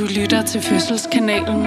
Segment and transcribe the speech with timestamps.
[0.00, 1.66] Du lytter til Fødselskanalen.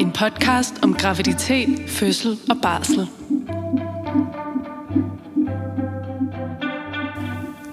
[0.00, 3.08] En podcast om graviditet, fødsel og barsel.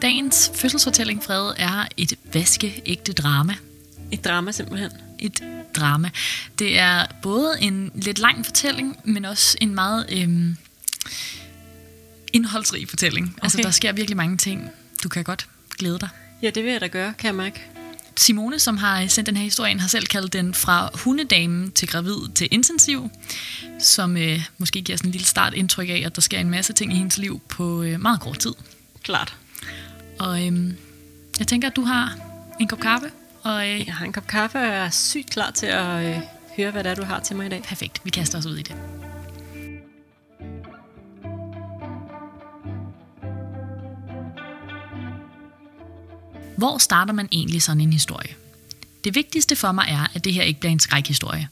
[0.02, 3.54] Dagens fødselsfortælling, Frede, er et vaskeægte drama.
[4.12, 4.91] Et drama simpelthen.
[5.20, 5.44] Et
[5.76, 6.10] drama.
[6.60, 10.58] Det er både en lidt lang fortælling, men også en meget øhm,
[12.34, 13.28] indholdsrig fortælling.
[13.28, 13.44] Okay.
[13.44, 14.70] Altså, der sker virkelig mange ting.
[15.03, 15.48] Du kan godt
[15.78, 16.09] glæde dig.
[16.42, 17.70] Ja, det vil jeg da gøre, kan jeg mærke.
[18.21, 22.34] Simone, som har sendt den her historie, har selv kaldt den fra hundedamen til gravid
[22.35, 23.09] til intensiv,
[23.80, 26.73] som øh, måske giver sådan en lille start indtryk af, at der sker en masse
[26.73, 28.53] ting i hendes liv på øh, meget kort tid.
[29.03, 29.35] Klart.
[30.20, 30.73] Og øh,
[31.39, 32.16] jeg tænker, at du har
[32.59, 33.11] en kop kaffe.
[33.44, 36.22] Og, øh, Jeg har en kop kaffe, og jeg er sygt klar til at øh,
[36.58, 37.63] høre, hvad det er, du har til mig i dag.
[37.63, 38.75] perfekt, vi kaster os ud i det.
[46.62, 48.36] Hvor starter man egentlig sådan en historie?
[49.04, 51.48] Det vigtigste for mig er, at det her ikke bliver en skrækhistorie.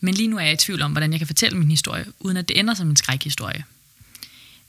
[0.00, 2.36] Men lige nu er jeg i tvivl om, hvordan jeg kan fortælle min historie, uden
[2.36, 3.64] at det ender som en skrækhistorie.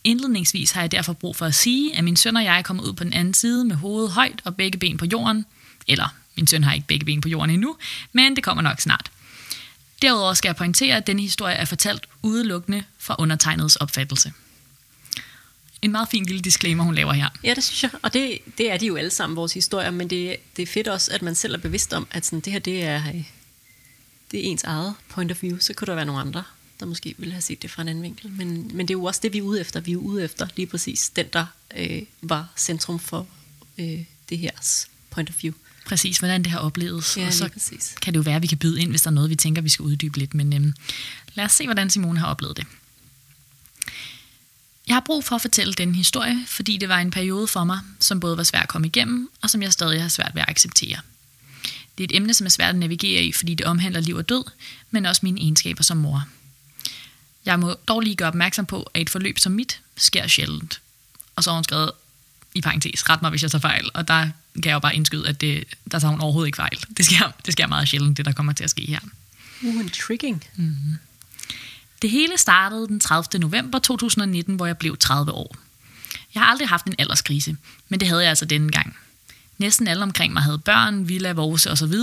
[0.03, 2.83] Indledningsvis har jeg derfor brug for at sige, at min søn og jeg er kommet
[2.83, 5.45] ud på den anden side med hovedet højt og begge ben på jorden.
[5.87, 7.77] Eller, min søn har ikke begge ben på jorden endnu,
[8.13, 9.11] men det kommer nok snart.
[10.01, 14.33] Derudover skal jeg pointere, at denne historie er fortalt udelukkende fra undertegnets opfattelse.
[15.85, 17.29] En meget fin lille disclaimer, hun laver her.
[17.43, 17.91] Ja, det synes jeg.
[18.01, 19.91] Og det, det er de jo alle sammen, vores historier.
[19.91, 22.53] Men det, det er fedt også, at man selv er bevidst om, at sådan, det
[22.53, 23.23] her det er, øh,
[24.31, 25.57] det er ens eget point of view.
[25.59, 26.43] Så kunne der være nogle andre,
[26.79, 28.31] der måske ville have set det fra en anden vinkel.
[28.31, 29.79] Men, men det er jo også det, vi er ude efter.
[29.79, 31.45] Vi er ude efter lige præcis den, der
[31.77, 33.27] øh, var centrum for
[33.77, 33.99] øh,
[34.29, 34.51] det her
[35.09, 35.53] point of view.
[35.85, 37.17] Præcis, hvordan det har oplevet.
[37.17, 37.95] Ja, og så præcis.
[38.01, 39.61] kan det jo være, at vi kan byde ind, hvis der er noget, vi tænker,
[39.61, 40.33] vi skal uddybe lidt.
[40.33, 40.73] Men øhm,
[41.33, 42.65] lad os se, hvordan Simone har oplevet det.
[44.87, 47.79] Jeg har brug for at fortælle den historie, fordi det var en periode for mig,
[47.99, 50.49] som både var svær at komme igennem, og som jeg stadig har svært ved at
[50.49, 50.99] acceptere.
[51.97, 54.29] Det er et emne, som er svært at navigere i, fordi det omhandler liv og
[54.29, 54.43] død,
[54.91, 56.27] men også mine egenskaber som mor.
[57.45, 60.81] Jeg må dog lige gøre opmærksom på, at et forløb som mit sker sjældent.
[61.35, 61.91] Og så har hun skrevet
[62.53, 64.21] i parentes, ret mig, hvis jeg tager fejl, og der
[64.53, 66.79] kan jeg jo bare indskyde, at det, der tager hun overhovedet ikke fejl.
[66.97, 68.99] Det sker, det sker meget sjældent, det der kommer til at ske her.
[69.63, 70.43] Uh, en tricking.
[72.01, 73.39] Det hele startede den 30.
[73.39, 75.55] november 2019, hvor jeg blev 30 år.
[76.33, 77.57] Jeg har aldrig haft en alderskrise,
[77.89, 78.97] men det havde jeg altså denne gang.
[79.57, 81.93] Næsten alle omkring mig havde børn, villa, så osv.,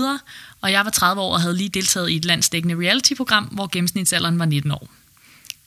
[0.60, 4.38] og jeg var 30 år og havde lige deltaget i et landsdækkende reality-program, hvor gennemsnitsalderen
[4.38, 4.88] var 19 år.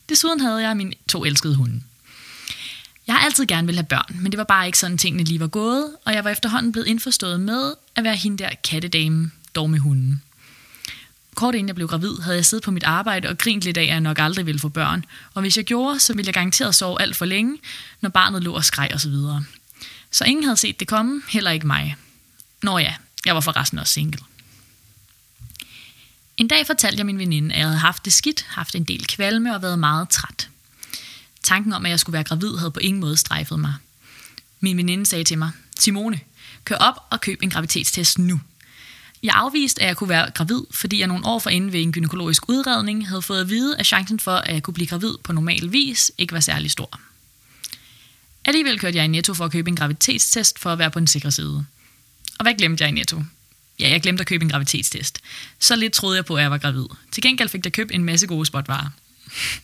[0.09, 1.81] Desuden havde jeg mine to elskede hunde.
[3.07, 5.40] Jeg har altid gerne vil have børn, men det var bare ikke sådan, tingene lige
[5.40, 9.69] var gået, og jeg var efterhånden blevet indforstået med at være hende der kattedame, dog
[9.69, 10.22] med hunden.
[11.35, 13.81] Kort inden jeg blev gravid, havde jeg siddet på mit arbejde og grint lidt af,
[13.81, 15.06] at jeg nok aldrig ville få børn.
[15.34, 17.57] Og hvis jeg gjorde, så ville jeg garanteret sove alt for længe,
[18.01, 19.12] når barnet lå og skreg osv.
[19.12, 19.44] Så,
[20.12, 21.95] så ingen havde set det komme, heller ikke mig.
[22.63, 22.94] Nå ja,
[23.25, 24.19] jeg var forresten også single.
[26.38, 29.07] En dag fortalte jeg min veninde, at jeg havde haft det skidt, haft en del
[29.07, 30.50] kvalme og været meget træt.
[31.44, 33.74] Tanken om, at jeg skulle være gravid, havde på ingen måde strejfet mig.
[34.59, 36.19] Min veninde sagde til mig, Simone,
[36.66, 38.40] kør op og køb en graviditetstest nu.
[39.25, 42.50] Jeg afviste, at jeg kunne være gravid, fordi jeg nogle år forinden ved en gynækologisk
[42.50, 45.72] udredning havde fået at vide, at chancen for, at jeg kunne blive gravid på normal
[45.72, 47.00] vis, ikke var særlig stor.
[48.46, 51.08] Alligevel kørte jeg i Netto for at købe en graviditetstest for at være på den
[51.08, 51.66] sikre side.
[52.40, 53.24] Og hvad glemte jeg i Netto?
[53.80, 55.19] Ja, jeg glemte at købe en graviditetstest.
[55.59, 56.86] Så lidt troede jeg på, at jeg var gravid.
[57.12, 58.90] Til gengæld fik jeg købt en masse gode spotvarer.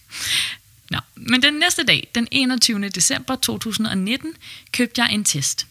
[0.92, 2.90] Nå, men den næste dag, den 21.
[2.90, 4.34] december 2019,
[4.72, 5.68] købte jeg en test.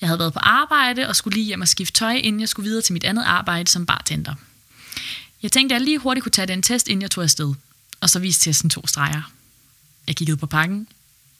[0.00, 2.68] Jeg havde været på arbejde og skulle lige hjem og skifte tøj, inden jeg skulle
[2.68, 4.34] videre til mit andet arbejde som bartender.
[5.42, 7.54] Jeg tænkte, at jeg lige hurtigt kunne tage den test, inden jeg tog afsted.
[8.00, 9.32] Og så viste testen to streger.
[10.06, 10.88] Jeg kiggede på pakken.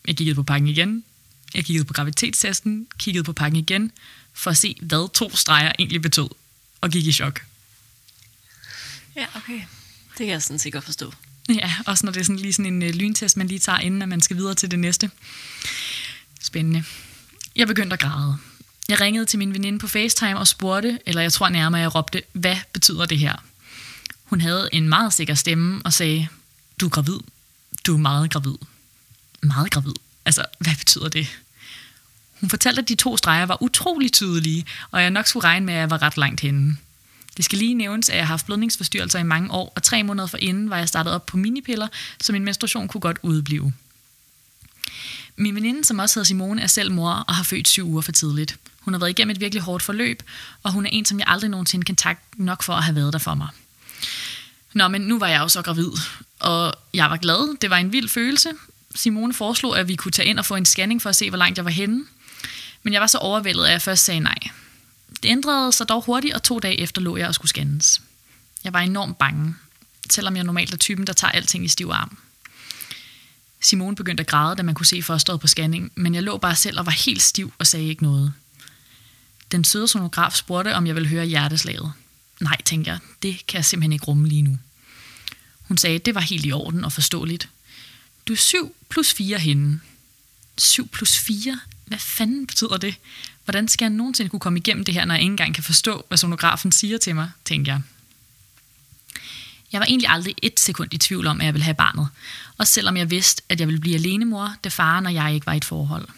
[0.07, 1.05] Jeg kiggede på pakken igen.
[1.55, 2.87] Jeg kiggede på graviditetstesten.
[2.99, 3.93] Kiggede på pakken igen.
[4.33, 6.29] For at se, hvad to streger egentlig betød.
[6.81, 7.41] Og gik i chok.
[9.17, 9.61] Ja, okay.
[10.11, 11.13] Det kan jeg sådan sikkert forstå.
[11.49, 14.03] Ja, også når det er sådan lige sådan en øh, lyntest, man lige tager, inden
[14.03, 15.11] at man skal videre til det næste.
[16.41, 16.85] Spændende.
[17.57, 18.37] Jeg begyndte at græde.
[18.89, 22.23] Jeg ringede til min veninde på FaceTime og spurgte, eller jeg tror nærmere, jeg råbte,
[22.33, 23.37] hvad betyder det her?
[24.25, 26.29] Hun havde en meget sikker stemme og sagde,
[26.81, 27.19] du er gravid.
[27.87, 28.55] Du er meget gravid.
[29.43, 29.95] Meget gravid?
[30.25, 31.27] Altså, hvad betyder det?
[32.41, 35.75] Hun fortalte, at de to streger var utrolig tydelige, og jeg nok skulle regne med,
[35.75, 36.77] at jeg var ret langt henne.
[37.37, 40.27] Det skal lige nævnes, at jeg har haft blødningsforstyrrelser i mange år, og tre måneder
[40.27, 41.89] forinden var jeg startet op på minipiller,
[42.21, 43.73] så min menstruation kunne godt udblive.
[45.37, 48.13] Min veninde, som også hedder Simone, er selv mor og har født syv uger for
[48.13, 48.57] tidligt.
[48.81, 50.23] Hun har været igennem et virkelig hårdt forløb,
[50.63, 53.13] og hun er en, som jeg aldrig nogensinde kan takke nok for at have været
[53.13, 53.49] der for mig.
[54.73, 55.91] Nå, men nu var jeg jo så gravid,
[56.39, 57.59] og jeg var glad.
[57.59, 58.51] Det var en vild følelse.
[58.95, 61.39] Simone foreslog, at vi kunne tage ind og få en scanning for at se, hvor
[61.39, 62.05] langt jeg var henne.
[62.83, 64.39] Men jeg var så overvældet, at jeg først sagde nej.
[65.23, 68.03] Det ændrede sig dog hurtigt, og to dage efter lå jeg og skulle scannes.
[68.65, 69.55] Jeg var enormt bange,
[70.11, 72.19] selvom jeg normalt er typen, der tager alting i stiv arm.
[73.61, 76.57] Simone begyndte at græde, da man kunne se fosteret på scanning, men jeg lå bare
[76.57, 78.33] selv og var helt stiv og sagde ikke noget.
[79.53, 81.93] Den søde sonograf spurgte, om jeg ville høre hjerteslaget.
[82.41, 84.59] Nej, tænkte jeg, det kan jeg simpelthen ikke rumme lige nu.
[85.63, 87.49] Hun sagde, at det var helt i orden og forståeligt.
[88.29, 89.81] Du er 7 plus 4 henne.
[90.59, 91.61] 7 plus 4?
[91.87, 92.95] Hvad fanden betyder det?
[93.45, 96.05] Hvordan skal jeg nogensinde kunne komme igennem det her, når jeg ikke engang kan forstå,
[96.09, 97.81] hvad sonografen siger til mig, tænkte jeg.
[99.73, 102.09] Jeg var egentlig aldrig et sekund i tvivl om, at jeg ville have barnet.
[102.59, 105.53] Og selvom jeg vidste, at jeg ville blive alenemor, da faren og jeg ikke var
[105.53, 106.09] i et forhold.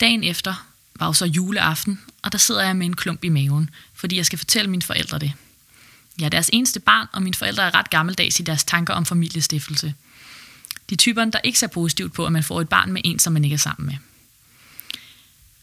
[0.00, 3.70] Dagen efter var jo så juleaften, og der sidder jeg med en klump i maven,
[3.94, 5.32] fordi jeg skal fortælle mine forældre det.
[6.18, 9.06] Jeg er deres eneste barn, og mine forældre er ret gammeldags i deres tanker om
[9.06, 9.94] familiestiftelse.
[10.90, 13.32] De typerne, der ikke ser positivt på, at man får et barn med en, som
[13.32, 13.96] man ikke er sammen med.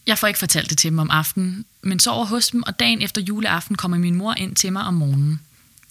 [0.07, 3.01] Jeg får ikke fortalt det til dem om aftenen, men sover hos dem, og dagen
[3.01, 5.39] efter juleaften kommer min mor ind til mig om morgenen.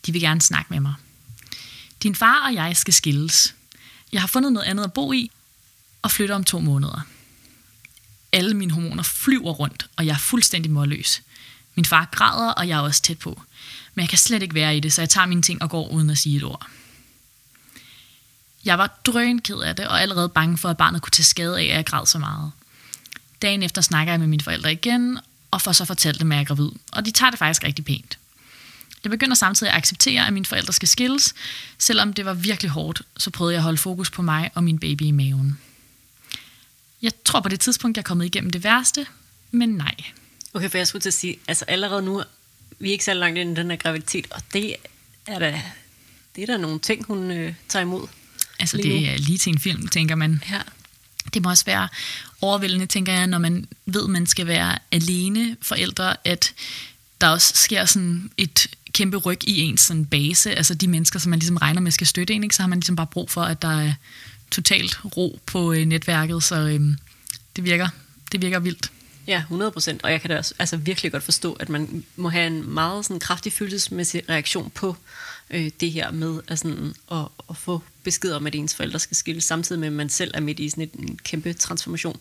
[0.09, 0.95] De vil gerne snakke med mig.
[2.03, 3.55] Din far og jeg skal skilles.
[4.13, 5.31] Jeg har fundet noget andet at bo i,
[6.03, 7.01] og flytter om to måneder.
[8.33, 11.23] Alle mine hormoner flyver rundt, og jeg er fuldstændig målløs.
[11.75, 13.43] Min far græder, og jeg er også tæt på.
[13.95, 15.89] Men jeg kan slet ikke være i det, så jeg tager mine ting og går
[15.89, 16.67] uden at sige et ord.
[18.65, 21.59] Jeg var drøn ked af det, og allerede bange for, at barnet kunne tage skade
[21.59, 22.53] af, at jeg græd så meget.
[23.43, 25.19] Dagen efter snakker jeg med mine forældre igen,
[25.51, 26.71] og får så fortalt dem, at jeg er gravid.
[26.93, 28.18] Og de tager det faktisk rigtig pænt.
[29.05, 31.35] Jeg begynder samtidig at acceptere, at mine forældre skal skilles.
[31.79, 34.79] Selvom det var virkelig hårdt, så prøvede jeg at holde fokus på mig og min
[34.79, 35.59] baby i maven.
[37.03, 39.07] Jeg tror på det tidspunkt, jeg er kommet igennem det værste,
[39.51, 39.95] men nej.
[40.55, 42.23] Okay, for jeg skulle til at sige, altså allerede nu,
[42.79, 44.77] vi er ikke så langt ind i den her graviditet, og det
[45.27, 45.63] er da,
[46.37, 48.07] det er da nogle ting, hun øh, tager imod.
[48.59, 50.43] Altså det er lige til en film, tænker man.
[50.51, 50.61] Ja.
[51.35, 51.89] Det må også være
[52.41, 56.55] overvældende, tænker jeg, når man ved, man skal være alene forældre, at
[57.21, 61.31] der også sker sådan et kæmpe ryg i ens sådan base, altså de mennesker, som
[61.31, 62.57] man ligesom regner med skal støtte en, ikke?
[62.57, 63.93] så har man ligesom bare brug for, at der er
[64.51, 66.81] totalt ro på øh, netværket, så øh,
[67.57, 67.89] det, virker,
[68.33, 68.91] det virker vildt.
[69.27, 70.05] Ja, 100 procent.
[70.05, 73.05] Og jeg kan da også altså, virkelig godt forstå, at man må have en meget
[73.05, 74.97] sådan, kraftig følelsesmæssig reaktion på
[75.51, 79.17] øh, det her med at, sådan, at, at få besked om, at ens forældre skal
[79.17, 82.21] skilles, samtidig med, at man selv er midt i sådan et, en kæmpe transformation.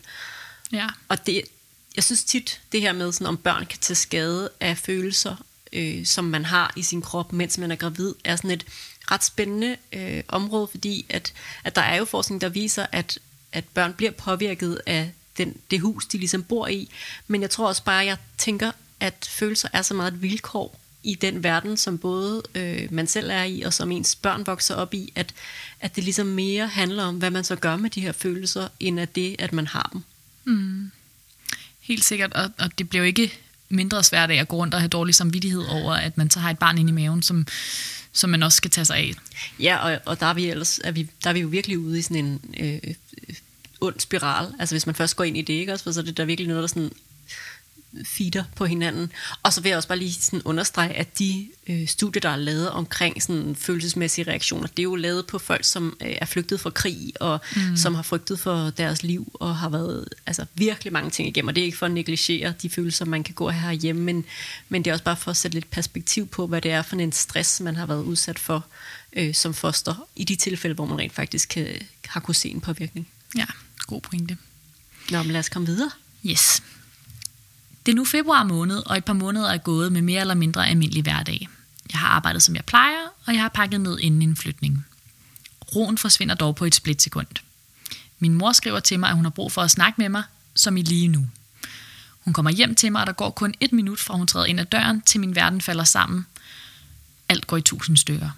[0.72, 0.88] Ja.
[1.08, 1.42] Og det,
[1.96, 5.36] jeg synes tit, det her med, sådan, om børn kan tage skade af følelser,
[5.74, 8.66] øh, som man har i sin krop, mens man er gravid, er sådan et
[9.12, 11.34] ret spændende øh, område, fordi at,
[11.64, 13.20] at der er jo forskning, der viser, at,
[13.52, 16.90] at børn bliver påvirket af den, det hus, de ligesom bor i.
[17.28, 21.16] Men jeg tror også bare, jeg tænker, at følelser er så meget et vilkår i
[21.16, 24.94] den verden, som både øh, man selv er i, og som ens børn vokser op
[24.94, 25.34] i, at,
[25.80, 29.00] at det ligesom mere handler om, hvad man så gør med de her følelser, end
[29.00, 30.04] at det, at man har dem.
[30.46, 30.92] Mm.
[31.80, 34.80] Helt sikkert, og, og det bliver jo ikke mindre svært af at gå rundt og
[34.80, 37.48] have dårlig samvittighed over, at man så har et barn inde i maven, som,
[38.14, 39.14] som man også skal tage sig af.
[39.60, 42.00] Ja, og, og der, er vi ellers, er vi, der er vi jo virkelig ude
[42.00, 42.94] i sådan en øh, øh
[43.82, 44.54] ond spiral.
[44.60, 45.84] Altså hvis man først går ind i det, ikke også?
[45.84, 46.92] For så er det der virkelig noget, der sådan
[48.06, 49.12] feeder på hinanden.
[49.44, 52.36] Og så vil jeg også bare lige sådan understrege, at de øh, studier, der er
[52.36, 56.60] lavet omkring sådan følelsesmæssige reaktioner, det er jo lavet på folk, som øh, er flygtet
[56.60, 57.78] fra krig, og mm.
[57.78, 61.48] som har frygtet for deres liv, og har været altså, virkelig mange ting igennem.
[61.48, 64.26] Og det er ikke for at negligere de følelser, man kan gå her hjemme, men,
[64.70, 66.96] men det er også bare for at sætte lidt perspektiv på, hvad det er for
[66.96, 68.66] en stress, man har været udsat for
[69.14, 71.68] øh, som foster, i de tilfælde, hvor man rent faktisk kan,
[72.06, 73.08] har kunnet se en påvirkning.
[73.38, 73.46] Ja,
[73.88, 74.38] god pointe.
[75.12, 75.92] Nå, men lad os komme videre.
[76.26, 76.64] Yes.
[77.88, 80.68] Det er nu februar måned, og et par måneder er gået med mere eller mindre
[80.68, 81.50] almindelig hverdag.
[81.92, 84.86] Jeg har arbejdet, som jeg plejer, og jeg har pakket ned inden en flytning.
[85.76, 87.28] Roen forsvinder dog på et splitsekund.
[88.20, 90.24] Min mor skriver til mig, at hun har brug for at snakke med mig,
[90.56, 91.28] som i lige nu.
[92.20, 94.60] Hun kommer hjem til mig, og der går kun et minut fra hun træder ind
[94.60, 96.26] ad døren, til min verden falder sammen.
[97.30, 98.30] Alt går i tusind stykker.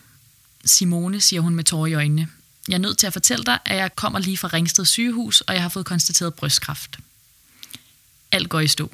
[0.66, 2.28] Simone, siger hun med tårer i øjnene.
[2.68, 5.54] Jeg er nødt til at fortælle dig, at jeg kommer lige fra Ringsted sygehus, og
[5.54, 7.00] jeg har fået konstateret brystkræft.
[8.32, 8.92] Alt går i stå.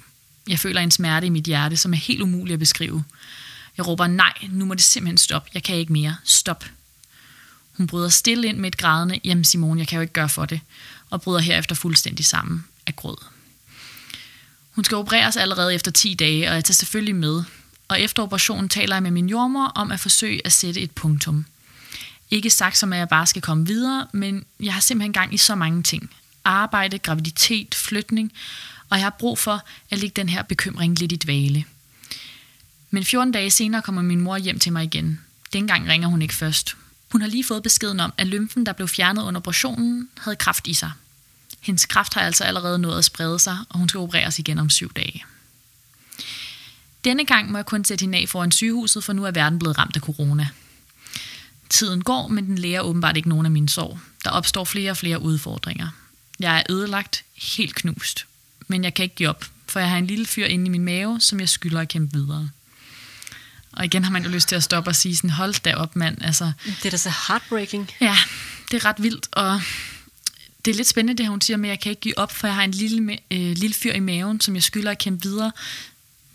[0.47, 3.03] Jeg føler en smerte i mit hjerte, som er helt umulig at beskrive.
[3.77, 5.49] Jeg råber, nej, nu må det simpelthen stoppe.
[5.53, 6.15] Jeg kan ikke mere.
[6.23, 6.65] Stop.
[7.77, 10.45] Hun bryder stille ind med et grædende, jamen Simone, jeg kan jo ikke gøre for
[10.45, 10.59] det,
[11.09, 13.25] og bryder herefter fuldstændig sammen af gråd.
[14.71, 17.43] Hun skal opereres allerede efter 10 dage, og jeg tager selvfølgelig med.
[17.87, 21.45] Og efter operationen taler jeg med min jordmor om at forsøge at sætte et punktum.
[22.31, 25.37] Ikke sagt som, at jeg bare skal komme videre, men jeg har simpelthen gang i
[25.37, 26.11] så mange ting.
[26.45, 28.31] Arbejde, graviditet, flytning,
[28.89, 31.65] og jeg har brug for at lægge den her bekymring lidt i dvale.
[32.89, 35.21] Men 14 dage senere kommer min mor hjem til mig igen.
[35.53, 36.75] Dengang ringer hun ikke først.
[37.11, 40.67] Hun har lige fået beskeden om, at lymfen, der blev fjernet under operationen, havde kraft
[40.67, 40.91] i sig.
[41.61, 44.69] Hendes kraft har altså allerede nået at sprede sig, og hun skal opereres igen om
[44.69, 45.25] syv dage.
[47.03, 49.77] Denne gang må jeg kun sætte hende af foran sygehuset, for nu er verden blevet
[49.77, 50.47] ramt af corona.
[51.69, 53.99] Tiden går, men den lærer åbenbart ikke nogen af mine sår.
[54.23, 55.87] Der opstår flere og flere udfordringer.
[56.39, 58.25] Jeg er ødelagt, helt knust.
[58.67, 60.85] Men jeg kan ikke give op, for jeg har en lille fyr inde i min
[60.85, 62.49] mave, som jeg skylder at kæmpe videre.
[63.71, 65.95] Og igen har man jo lyst til at stoppe og sige sådan, hold da op,
[65.95, 66.17] mand.
[66.21, 67.91] Altså, Det er da så heartbreaking.
[68.01, 68.17] Ja,
[68.71, 69.61] det er ret vildt, og
[70.65, 72.47] det er lidt spændende, det her, hun siger, men jeg kan ikke give op, for
[72.47, 75.51] jeg har en lille, øh, lille fyr i maven, som jeg skylder at kæmpe videre.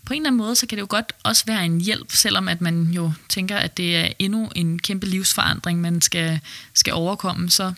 [0.05, 2.47] På en eller anden måde, så kan det jo godt også være en hjælp, selvom
[2.47, 6.39] at man jo tænker, at det er endnu en kæmpe livsforandring, man skal,
[6.73, 7.73] skal overkomme, så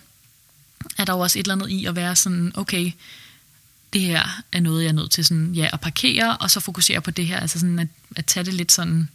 [0.97, 2.91] er der jo også et eller andet i at være sådan, okay,
[3.93, 7.01] det her er noget, jeg er nødt til sådan, ja, at parkere, og så fokusere
[7.01, 9.09] på det her, altså sådan at, at tage det lidt sådan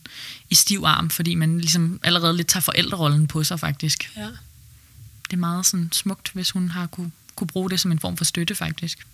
[0.51, 4.23] i stiv arm, fordi man ligesom allerede lidt tager forældrerollen på sig faktisk Ja.
[5.25, 8.17] det er meget sådan smukt, hvis hun har kunne, kunne bruge det som en form
[8.17, 9.07] for støtte, faktisk.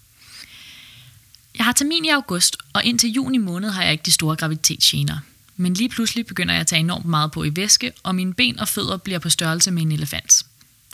[1.59, 5.19] Jeg har termin i august, og indtil juni måned har jeg ikke de store graviditetsgener.
[5.57, 8.59] Men lige pludselig begynder jeg at tage enormt meget på i væske, og mine ben
[8.59, 10.43] og fødder bliver på størrelse med en elefant.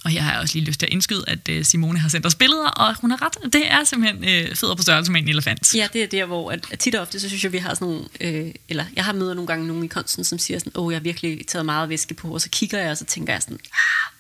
[0.04, 2.26] Og her har jeg også lige lyst til at indskyde, at øh, Simone har sendt
[2.26, 3.52] os billeder, og hun har ret.
[3.52, 5.74] Det er simpelthen øh, fødder på størrelse med en elefant.
[5.74, 7.74] Ja, det er der, hvor at, at tit og ofte, så synes jeg, vi har
[7.74, 10.72] sådan nogle, øh, eller jeg har møder nogle gange nogen i kunsten, som siger sådan,
[10.74, 13.32] åh, jeg har virkelig taget meget væske på, og så kigger jeg, og så tænker
[13.32, 14.12] jeg sådan, ah,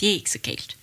[0.00, 0.76] det er ikke så galt.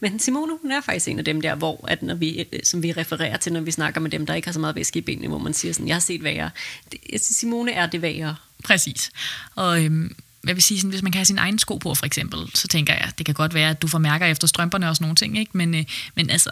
[0.00, 2.82] Men Simone, hun er faktisk en af dem der, hvor, at når vi, øh, som
[2.82, 5.02] vi refererer til, når vi snakker med dem, der ikke har så meget væske i
[5.02, 6.50] benene, hvor man siger sådan, jeg har set værre.
[6.92, 8.36] Det, Simone er det værre.
[8.64, 9.10] Præcis.
[9.54, 10.16] Og øhm,
[10.46, 12.68] jeg vil sige, sådan, hvis man kan have sin egen sko på, for eksempel, så
[12.68, 15.16] tænker jeg, det kan godt være, at du får mærker efter strømperne og sådan nogle
[15.16, 15.50] ting, ikke?
[15.54, 15.84] Men, øh,
[16.14, 16.50] men altså,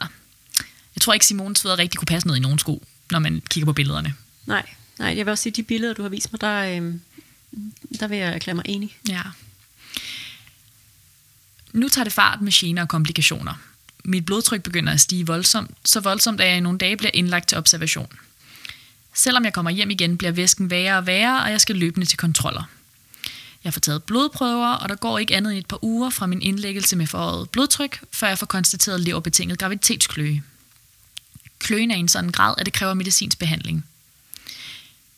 [0.96, 3.64] jeg tror ikke, Simones fødder rigtig kunne passe ned i nogen sko, når man kigger
[3.64, 4.14] på billederne.
[4.46, 4.66] Nej,
[4.98, 6.94] nej, jeg vil også sige, de billeder, du har vist mig, der, øh,
[8.00, 8.96] der vil jeg erklære mig enig.
[9.08, 9.22] Ja.
[11.72, 13.54] Nu tager det fart med gener og komplikationer.
[14.04, 17.48] Mit blodtryk begynder at stige voldsomt, så voldsomt, at jeg i nogle dage bliver indlagt
[17.48, 18.12] til observation.
[19.14, 22.18] Selvom jeg kommer hjem igen, bliver væsken værre og værre, og jeg skal løbende til
[22.18, 22.62] kontroller.
[23.64, 26.42] Jeg får taget blodprøver, og der går ikke andet end et par uger fra min
[26.42, 30.42] indlæggelse med forhøjet blodtryk, før jeg får konstateret leverbetinget graviditetskløe.
[31.58, 33.84] Kløen er i en sådan grad, at det kræver medicinsk behandling.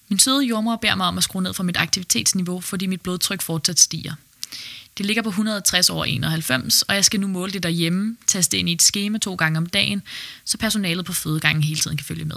[0.08, 3.42] Min søde jordmor beder mig om at skrue ned for mit aktivitetsniveau, fordi mit blodtryk
[3.42, 4.14] fortsat stiger.
[4.98, 8.68] Det ligger på 160 over 91, og jeg skal nu måle det derhjemme, taste ind
[8.68, 10.02] i et skema to gange om dagen,
[10.44, 12.36] så personalet på fødegangen hele tiden kan følge med.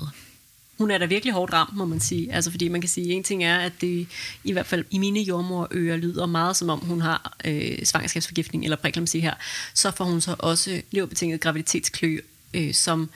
[0.78, 2.34] Hun er da virkelig hårdt ramt, må man sige.
[2.34, 4.08] Altså, fordi man kan sige, en ting er, at det
[4.44, 8.78] i hvert fald i mine jordmorører lyder meget som om, hun har øh, svangerskabsforgiftning eller
[8.78, 9.34] præklamsi her.
[9.74, 12.20] Så får hun så også leverbetinget graviditetsklø,
[12.54, 13.10] øh, som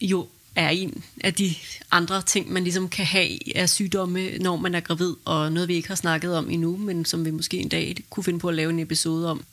[0.00, 1.54] jo er en af de
[1.90, 5.74] andre ting, man ligesom kan have af sygdomme, når man er gravid, og noget vi
[5.74, 8.54] ikke har snakket om endnu, men som vi måske en dag kunne finde på at
[8.54, 9.44] lave en episode om.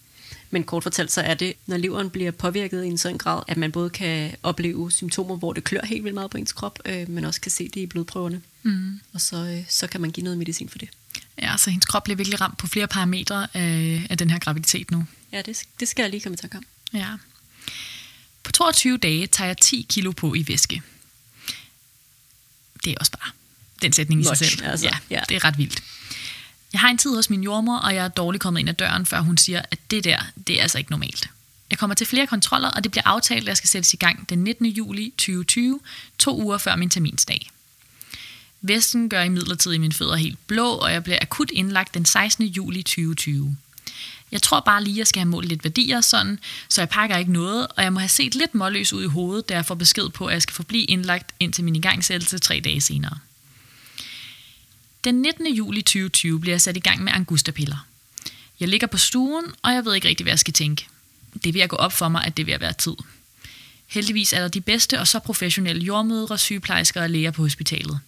[0.50, 3.58] Men kort fortalt så er det, når leveren bliver påvirket i en sådan grad, at
[3.58, 7.10] man både kan opleve symptomer, hvor det klør helt vildt meget på ens krop, øh,
[7.10, 8.42] men også kan se det i blodprøverne.
[8.64, 9.00] Mm.
[9.14, 10.90] Og så, øh, så kan man give noget medicin for det.
[11.42, 14.92] Ja, så hendes krop bliver virkelig ramt på flere parametre af, af den her graviditet
[14.92, 15.06] nu.
[15.32, 16.66] Ja, det, det skal jeg lige komme i tanke om.
[16.94, 17.08] Ja.
[18.44, 20.82] På 22 dage tager jeg 10 kilo på i væske.
[22.84, 23.32] Det er også bare
[23.82, 24.66] den sætning i sig Much, selv.
[24.66, 25.22] altså, ja, ja.
[25.30, 25.84] det er ret vildt.
[26.74, 29.06] Jeg har en tid hos min jordmor, og jeg er dårligt kommet ind ad døren,
[29.06, 31.30] før hun siger, at det der, det er altså ikke normalt.
[31.70, 34.30] Jeg kommer til flere kontroller, og det bliver aftalt, at jeg skal sættes i gang
[34.30, 34.66] den 19.
[34.66, 35.80] juli 2020,
[36.20, 37.50] to uger før min terminsdag.
[38.62, 42.46] Vesten gør i midlertid mine fødder helt blå, og jeg bliver akut indlagt den 16.
[42.46, 43.58] juli 2020.
[44.32, 47.18] Jeg tror bare lige, at jeg skal have målt lidt værdier sådan, så jeg pakker
[47.18, 49.76] ikke noget, og jeg må have set lidt målløs ud i hovedet, da jeg får
[49.76, 53.18] besked på, at jeg skal forblive indlagt indtil min igangsættelse tre dage senere.
[55.08, 55.54] Den 19.
[55.54, 57.88] juli 2020 bliver jeg sat i gang med angustapiller.
[58.60, 60.88] Jeg ligger på stuen, og jeg ved ikke rigtig, hvad jeg skal tænke.
[61.44, 62.94] Det vil jeg gå op for mig, at det vil være tid.
[63.88, 68.00] Heldigvis er der de bedste og så professionelle jordmødre, sygeplejersker og læger på hospitalet.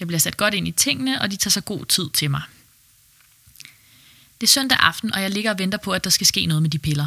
[0.00, 2.42] Jeg bliver sat godt ind i tingene, og de tager sig god tid til mig.
[4.40, 6.62] Det er søndag aften, og jeg ligger og venter på, at der skal ske noget
[6.62, 7.06] med de piller.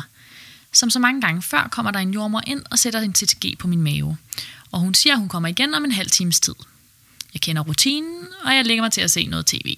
[0.74, 3.68] Som så mange gange før kommer der en jordmor ind og sætter en CTG på
[3.68, 4.18] min mave.
[4.72, 6.56] Og hun siger, at hun kommer igen om en halv times tid.
[7.36, 9.76] Jeg kender rutinen, og jeg lægger mig til at se noget tv.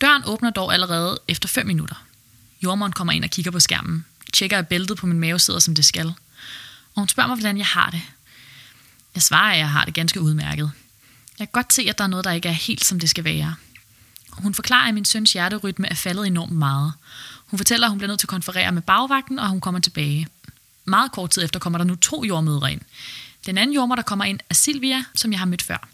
[0.00, 2.04] Døren åbner dog allerede efter 5 minutter.
[2.62, 5.74] Jordmoren kommer ind og kigger på skærmen, tjekker, at bæltet på min mave sidder, som
[5.74, 6.06] det skal.
[6.06, 8.02] Og hun spørger mig, hvordan jeg har det.
[9.14, 10.72] Jeg svarer, at jeg har det ganske udmærket.
[11.38, 13.24] Jeg kan godt se, at der er noget, der ikke er helt, som det skal
[13.24, 13.54] være.
[14.30, 16.92] Hun forklarer, at min søns hjerterytme er faldet enormt meget.
[17.46, 20.28] Hun fortæller, at hun bliver nødt til at konferere med bagvagten, og hun kommer tilbage.
[20.84, 22.80] Meget kort tid efter kommer der nu to jordmødre ind.
[23.46, 25.88] Den anden jordmor, der kommer ind, er Silvia, som jeg har mødt før.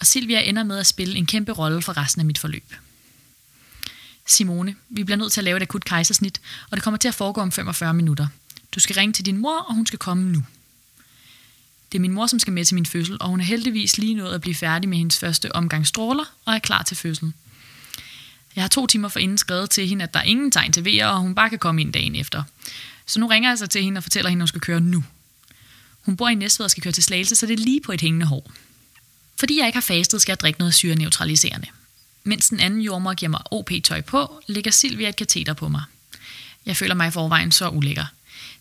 [0.00, 2.74] Og Silvia ender med at spille en kæmpe rolle for resten af mit forløb.
[4.26, 6.40] Simone, vi bliver nødt til at lave et akut kejsersnit,
[6.70, 8.26] og det kommer til at foregå om 45 minutter.
[8.72, 10.42] Du skal ringe til din mor, og hun skal komme nu.
[11.92, 14.14] Det er min mor, som skal med til min fødsel, og hun er heldigvis lige
[14.14, 17.34] nået at blive færdig med hendes første omgang stråler og er klar til fødslen.
[18.56, 21.06] Jeg har to timer forinden skrevet til hende, at der er ingen tegn til vejr,
[21.06, 22.42] og hun bare kan komme ind dagen efter.
[23.06, 25.04] Så nu ringer jeg så til hende og fortæller hende, at hun skal køre nu.
[26.00, 28.00] Hun bor i Næstved og skal køre til Slagelse, så det er lige på et
[28.00, 28.50] hængende hår.
[29.38, 31.66] Fordi jeg ikke har fastet, skal jeg drikke noget syreneutraliserende.
[32.24, 35.82] Mens den anden jordmor giver mig OP-tøj på, ligger Silvia et kateter på mig.
[36.66, 38.04] Jeg føler mig i forvejen så ulækker.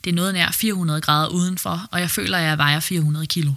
[0.04, 3.52] Det er noget nær 400 grader udenfor, og jeg føler, at jeg vejer 400 kilo.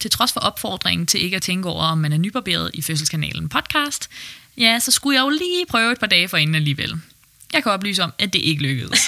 [0.00, 3.48] Til trods for opfordringen til ikke at tænke over, om man er nybarberet i Fødselskanalen
[3.48, 4.08] podcast,
[4.56, 6.94] ja, så skulle jeg jo lige prøve et par dage forinden alligevel.
[7.52, 9.00] Jeg kan oplyse om, at det ikke lykkedes.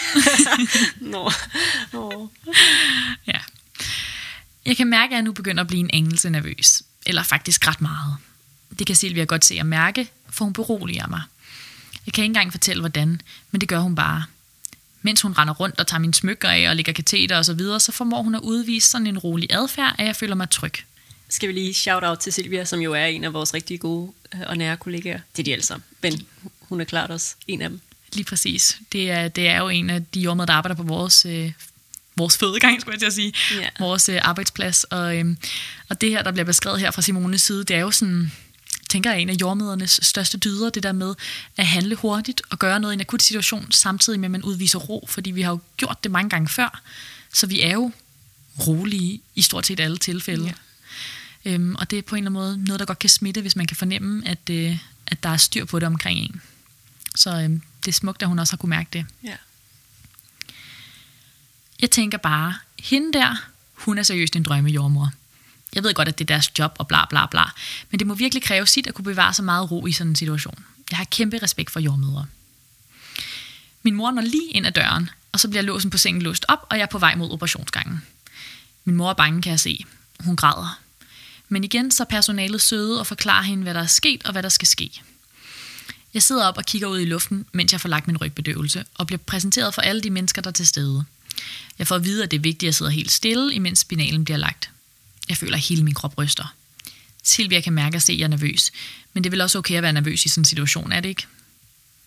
[1.01, 1.31] Nå.
[1.93, 2.31] Nå.
[3.27, 3.39] ja.
[4.67, 6.83] Jeg kan mærke, at jeg nu begynder at blive en anelse nervøs.
[7.07, 8.17] Eller faktisk ret meget.
[8.79, 11.23] Det kan Silvia godt se og mærke, for hun beroliger mig.
[12.07, 14.25] Jeg kan ikke engang fortælle, hvordan, men det gør hun bare.
[15.03, 17.81] Mens hun render rundt og tager mine smykker af og lægger kateter og så videre,
[17.81, 20.73] så formår hun at udvise sådan en rolig adfærd, at jeg føler mig tryg.
[21.29, 24.13] Skal vi lige shout out til Silvia, som jo er en af vores rigtig gode
[24.35, 25.21] øh, og nære kollegaer.
[25.37, 26.27] Det er de alle sammen, men
[26.61, 27.81] hun er klart også en af dem.
[28.13, 28.79] Lige præcis.
[28.93, 31.53] Det er, det er jo en af de jordmøder, der arbejder på vores, øh,
[32.21, 33.33] vores fødegang, skulle jeg til at sige.
[33.61, 33.69] Ja.
[33.79, 34.85] Vores øh, arbejdsplads.
[34.85, 35.37] Og, øh,
[35.89, 38.33] og det her, der bliver beskrevet her fra Simones side, det er jo sådan,
[38.89, 41.15] tænker jeg, en af jordmødernes største dyder, det der med
[41.57, 44.79] at handle hurtigt og gøre noget i en akut situation, samtidig med, at man udviser
[44.79, 46.83] ro, fordi vi har jo gjort det mange gange før,
[47.33, 47.93] så vi er jo
[48.67, 50.45] rolige i stort set alle tilfælde.
[50.45, 50.53] Ja.
[51.45, 53.57] Øhm, og det er på en eller anden måde noget, der godt kan smitte, hvis
[53.57, 56.41] man kan fornemme, at, øh, at der er styr på det omkring en.
[57.15, 59.07] Så øhm, det er smukt, at hun også har kunne mærke det.
[59.25, 59.37] Ja.
[61.81, 63.37] Jeg tænker bare, hende der,
[63.73, 65.11] hun er seriøst en drømmejordmor.
[65.75, 67.45] Jeg ved godt, at det er deres job og bla bla bla,
[67.91, 70.17] men det må virkelig kræve sit at kunne bevare så meget ro i sådan en
[70.17, 70.65] situation.
[70.91, 72.27] Jeg har kæmpe respekt for jordmødre.
[73.83, 76.67] Min mor når lige ind ad døren, og så bliver låsen på sengen låst op,
[76.71, 78.03] og jeg er på vej mod operationsgangen.
[78.85, 79.85] Min mor er bange, kan jeg se.
[80.25, 80.81] Hun græder.
[81.49, 84.43] Men igen så er personalet søde og forklarer hende, hvad der er sket og hvad
[84.43, 85.03] der skal ske.
[86.15, 89.07] Jeg sidder op og kigger ud i luften, mens jeg får lagt min rygbedøvelse, og
[89.07, 91.05] bliver præsenteret for alle de mennesker, der er til stede.
[91.79, 94.25] Jeg får at vide, at det er vigtigt, at jeg sidder helt stille, imens spinalen
[94.25, 94.71] bliver lagt.
[95.29, 96.55] Jeg føler, at hele min krop ryster.
[97.23, 98.73] Silvia kan mærke at se, at jeg er nervøs.
[99.13, 101.09] Men det er vel også okay at være nervøs i sådan en situation, er det
[101.09, 101.27] ikke?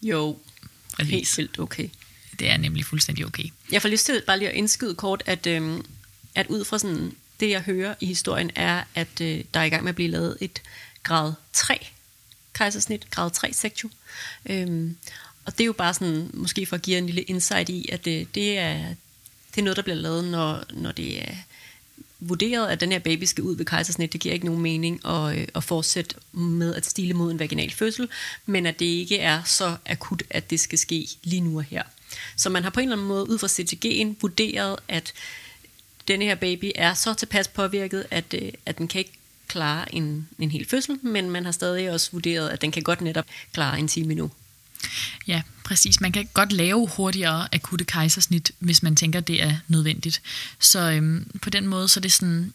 [0.01, 0.37] Jo,
[0.93, 1.11] Præcis.
[1.11, 1.89] helt vildt okay.
[2.39, 3.43] Det er nemlig fuldstændig okay.
[3.71, 5.85] Jeg får lyst til bare lige at indskyde kort, at, øhm,
[6.35, 9.69] at ud fra sådan, det, jeg hører i historien, er, at øh, der er i
[9.69, 10.61] gang med at blive lavet et
[11.03, 11.87] grad 3
[12.53, 13.89] kejsersnit, grad 3 sektio.
[14.45, 14.97] Øhm,
[15.45, 18.05] og det er jo bare sådan, måske for at give en lille insight i, at
[18.05, 18.77] det, det, er,
[19.51, 21.35] det er noget, der bliver lavet, når, når det er
[22.27, 24.13] vurderet, at den her baby skal ud ved kejsersnit.
[24.13, 27.71] Det giver ikke nogen mening at, øh, at fortsætte med at stile mod en vaginal
[27.71, 28.09] fødsel,
[28.45, 31.83] men at det ikke er så akut, at det skal ske lige nu og her.
[32.35, 35.13] Så man har på en eller anden måde ud fra CTG'en vurderet, at
[36.07, 40.27] denne her baby er så tilpas påvirket, at, øh, at den kan ikke klare en,
[40.39, 43.79] en hel fødsel, men man har stadig også vurderet, at den kan godt netop klare
[43.79, 44.32] en time nu.
[45.27, 46.01] Ja, præcis.
[46.01, 50.21] Man kan godt lave hurtigere akutte kejsersnit, hvis man tænker, det er nødvendigt.
[50.60, 52.53] Så øhm, på den måde, så er det sådan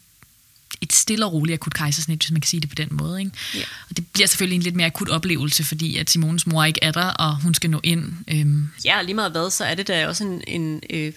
[0.81, 3.19] et stille og roligt akut kejsersnit, hvis man kan sige det på den måde.
[3.19, 3.31] Ikke?
[3.55, 3.63] Ja.
[3.89, 6.91] Og det bliver selvfølgelig en lidt mere akut oplevelse, fordi at Simones mor ikke er
[6.91, 8.13] der, og hun skal nå ind.
[8.27, 11.13] Øhm, Ja, lige meget hvad, så er det da også en, en, øh,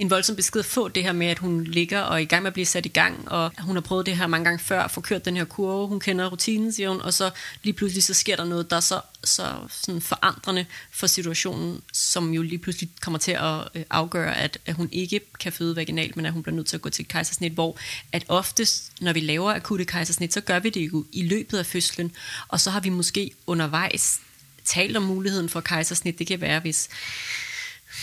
[0.00, 2.42] en voldsom besked at få det her med, at hun ligger og er i gang
[2.42, 4.88] med at blive sat i gang, og hun har prøvet det her mange gange før,
[4.88, 7.30] får kørt den her kurve, hun kender rutinen, siger hun, og så
[7.62, 12.34] lige pludselig så sker der noget, der er så, så sådan forandrende for situationen, som
[12.34, 16.16] jo lige pludselig kommer til at øh, afgøre, at, at hun ikke kan føde vaginalt,
[16.16, 17.78] men at hun bliver nødt til at gå til et kejsersnit, hvor
[18.12, 21.66] at oftest, når vi laver akutte kejsersnit, så gør vi det jo i løbet af
[21.66, 22.12] fødslen,
[22.48, 24.20] og så har vi måske undervejs
[24.64, 26.18] talt om muligheden for kejsersnit.
[26.18, 26.88] Det kan være, hvis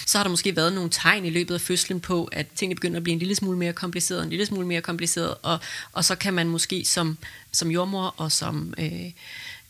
[0.06, 2.98] så har der måske været nogle tegn i løbet af fødslen på, at tingene begynder
[2.98, 5.60] at blive en lille smule mere kompliceret, en lille smule mere kompliceret, og,
[5.92, 7.18] og så kan man måske som,
[7.52, 9.12] som jordmor og som øh,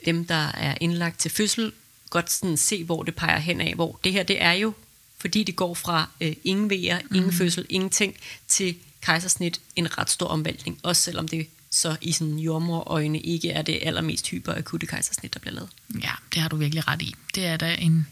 [0.05, 1.71] dem, der er indlagt til fødsel,
[2.09, 4.73] godt sådan se, hvor det peger hen af, hvor det her, det er jo,
[5.19, 7.37] fordi det går fra øh, ingen vejer, ingen mm.
[7.37, 8.15] fødsel, ingenting,
[8.47, 13.61] til kejsersnit, en ret stor omvæltning, også selvom det så i sådan jordmorøjne ikke er
[13.61, 15.69] det allermest hyperakutte kejsersnit, der bliver lavet.
[16.03, 17.15] ja, det har du virkelig ret i.
[17.35, 18.07] Det er da en,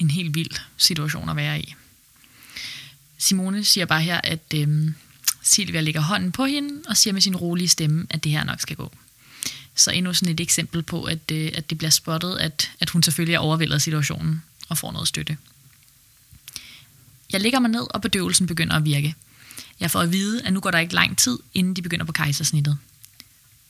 [0.00, 1.74] en helt vild situation at være i.
[3.18, 4.92] Simone siger bare her, at øh,
[5.42, 8.60] Silvia lægger hånden på hende og siger med sin rolige stemme, at det her nok
[8.60, 8.92] skal gå.
[9.74, 13.02] Så endnu sådan et eksempel på, at, øh, at det bliver spottet, at, at hun
[13.02, 15.36] selvfølgelig er overvældet af situationen og får noget støtte.
[17.32, 19.14] Jeg ligger mig ned, og bedøvelsen begynder at virke.
[19.80, 22.12] Jeg får at vide, at nu går der ikke lang tid, inden de begynder på
[22.12, 22.78] kejsersnittet.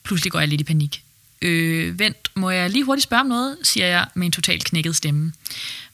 [0.02, 1.04] Pludselig går jeg lidt i panik.
[1.42, 4.96] Øh, vent, må jeg lige hurtigt spørge om noget, siger jeg med en totalt knækket
[4.96, 5.32] stemme.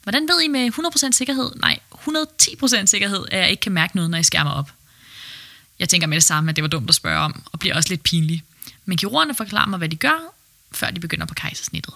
[0.02, 0.70] Hvordan ved I med
[1.06, 4.72] 100% sikkerhed, nej, 110% sikkerhed, at jeg ikke kan mærke noget, når jeg skærmer op?
[5.78, 7.88] Jeg tænker med det samme, at det var dumt at spørge om, og bliver også
[7.88, 8.42] lidt pinlig.
[8.84, 10.34] Men kirurgerne forklarer mig, hvad de gør,
[10.72, 11.94] før de begynder på kejsersnittet.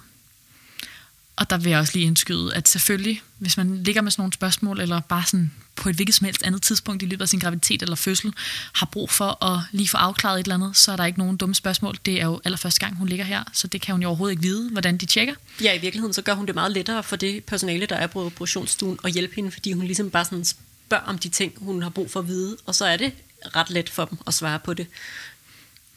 [1.40, 4.32] Og der vil jeg også lige indskyde, at selvfølgelig, hvis man ligger med sådan nogle
[4.32, 7.38] spørgsmål, eller bare sådan på et hvilket som helst andet tidspunkt i løbet af sin
[7.38, 8.32] graviditet eller fødsel,
[8.72, 11.36] har brug for at lige få afklaret et eller andet, så er der ikke nogen
[11.36, 11.98] dumme spørgsmål.
[12.04, 14.42] Det er jo allerførste gang, hun ligger her, så det kan hun jo overhovedet ikke
[14.42, 15.34] vide, hvordan de tjekker.
[15.62, 18.26] Ja, i virkeligheden så gør hun det meget lettere for det personale, der er på
[18.26, 21.90] operationsstuen, at hjælpe hende, fordi hun ligesom bare sådan spørger om de ting, hun har
[21.90, 23.12] brug for at vide, og så er det
[23.56, 24.86] ret let for dem at svare på det.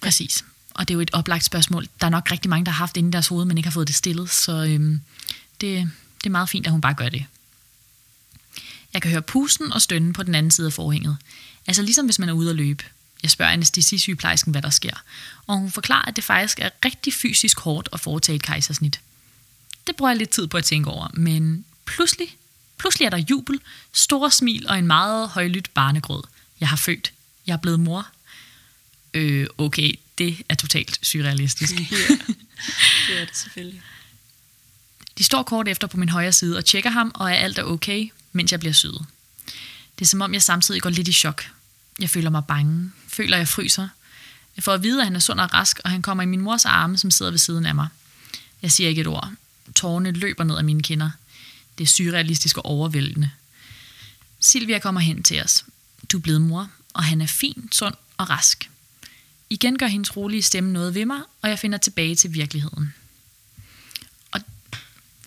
[0.02, 0.46] Præcis.
[0.74, 1.88] Og det er jo et oplagt spørgsmål.
[2.02, 3.68] Der er nok rigtig mange, der har haft det inde i deres hoved, men ikke
[3.68, 5.02] har fået det stillet, så øhm,
[5.62, 7.26] det, det er meget fint, at hun bare gør det.
[8.94, 11.18] Jeg kan høre pusten og stønnen på den anden side af forhænget.
[11.68, 12.84] Altså ligesom hvis man er ude at løbe.
[13.24, 15.04] Jeg spørger anestesisygeplejersken, hvad der sker.
[15.48, 19.00] Og hun forklarer, at det faktisk er rigtig fysisk hårdt at foretage et kejsersnit.
[19.88, 22.38] Det bruger jeg lidt tid på at tænke over, men pludselig,
[22.78, 23.60] pludselig er der jubel,
[23.94, 26.24] store smil og en meget højlydt barnegrød.
[26.60, 27.14] Jeg har født.
[27.48, 28.08] Jeg er blevet mor.
[29.14, 31.74] Øh, okay, det er totalt surrealistisk.
[33.10, 33.82] Ja, det er det selvfølgelig.
[35.18, 37.64] De står kort efter på min højre side og tjekker ham, og er alt er
[37.64, 39.06] okay, mens jeg bliver syet.
[40.00, 41.44] Det er som om, jeg samtidig går lidt i chok.
[42.00, 42.92] Jeg føler mig bange.
[43.08, 43.88] Føler, jeg fryser.
[44.56, 46.42] Jeg får at vide, at han er sund og rask, og han kommer i min
[46.42, 47.88] mors arme, som sidder ved siden af mig.
[48.62, 49.32] Jeg siger ikke et ord.
[49.76, 51.12] Tårerne løber ned af mine kinder.
[51.78, 53.30] Det er surrealistisk og overvældende.
[54.40, 55.66] Silvia kommer hen til os.
[56.12, 58.70] Du er blevet mor, og han er fin, sund og rask.
[59.50, 62.94] Igen gør hendes rolige stemme noget ved mig, og jeg finder tilbage til virkeligheden.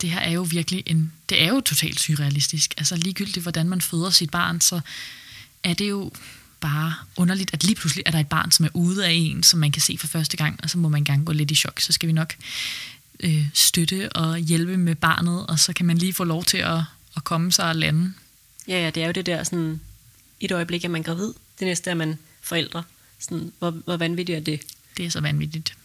[0.01, 2.75] Det her er jo virkelig en, det er jo totalt surrealistisk.
[2.79, 4.81] Altså ligegyldigt, hvordan man føder sit barn, så
[5.63, 6.13] er det jo
[6.61, 9.61] bare underligt, at lige pludselig er der et barn, som er ude af en, som
[9.61, 11.81] man kan se for første gang, og så må man gerne gå lidt i chok.
[11.81, 12.35] Så skal vi nok
[13.21, 16.81] øh, støtte og hjælpe med barnet, og så kan man lige få lov til at,
[17.17, 18.13] at komme sig og lande.
[18.69, 19.81] Ja, ja, det er jo det der sådan,
[20.41, 22.83] et øjeblik er man gravid, det næste er man forældre.
[23.19, 24.61] Sådan, hvor, hvor vanvittigt er det?
[24.97, 25.77] Det er så vanvittigt.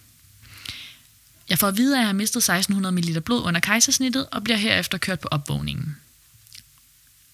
[1.52, 4.58] Jeg får at vide, at jeg har mistet 1600 ml blod under kejsersnittet, og bliver
[4.58, 5.98] herefter kørt på opvågningen.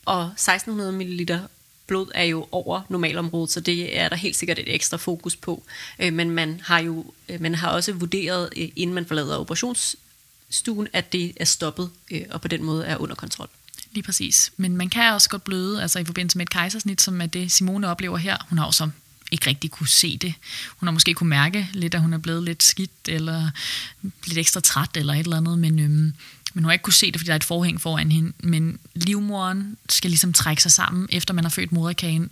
[0.05, 1.39] Og 1600 ml
[1.87, 5.63] blod er jo over normalområdet, så det er der helt sikkert et ekstra fokus på.
[5.99, 10.87] Øh, men man har jo øh, man har også vurderet, øh, inden man forlader operationsstuen,
[10.93, 11.89] at det er stoppet,
[12.29, 13.49] og på den måde er under kontrol.
[13.91, 14.51] Lige præcis.
[14.57, 17.51] Men man kan også godt bløde, altså i forbindelse med et kejsersnit, som er det
[17.51, 18.37] Simone oplever her.
[18.49, 18.89] Hun har jo så
[19.31, 20.33] ikke rigtig kunne se det.
[20.69, 23.49] Hun har måske kunne mærke lidt, at hun er blevet lidt skidt, eller
[24.25, 26.13] lidt ekstra træt, eller et eller andet, men, øhm,
[26.53, 28.33] men hun har ikke kunne se det, fordi der er et forhæng foran hende.
[28.39, 32.29] Men livmoren skal ligesom trække sig sammen, efter man har født moderkagen,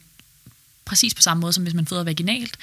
[0.85, 2.57] præcis på samme måde, som hvis man føder vaginalt,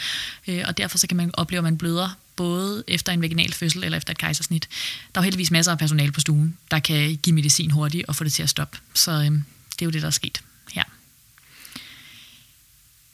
[0.48, 3.84] øh, og derfor så kan man opleve, at man bløder både efter en vaginal fødsel
[3.84, 4.68] eller efter et kejsersnit.
[5.14, 8.16] Der er jo heldigvis masser af personale på stuen, der kan give medicin hurtigt og
[8.16, 8.78] få det til at stoppe.
[8.94, 10.42] Så øh, det er jo det, der er sket
[10.72, 10.84] her.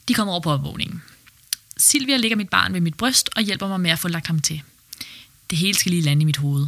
[0.09, 1.03] De kommer over på opvågningen.
[1.77, 4.41] Silvia lægger mit barn ved mit bryst og hjælper mig med at få lagt ham
[4.41, 4.63] til.
[5.51, 6.67] Det hele skal lige lande i mit hoved.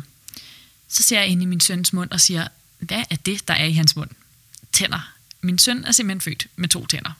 [0.89, 2.49] Så ser jeg ind i min søns mund og siger,
[2.79, 4.11] hvad er det, der er i hans mund?
[4.73, 5.13] Tænder.
[5.41, 7.13] Min søn er simpelthen født med to tænder.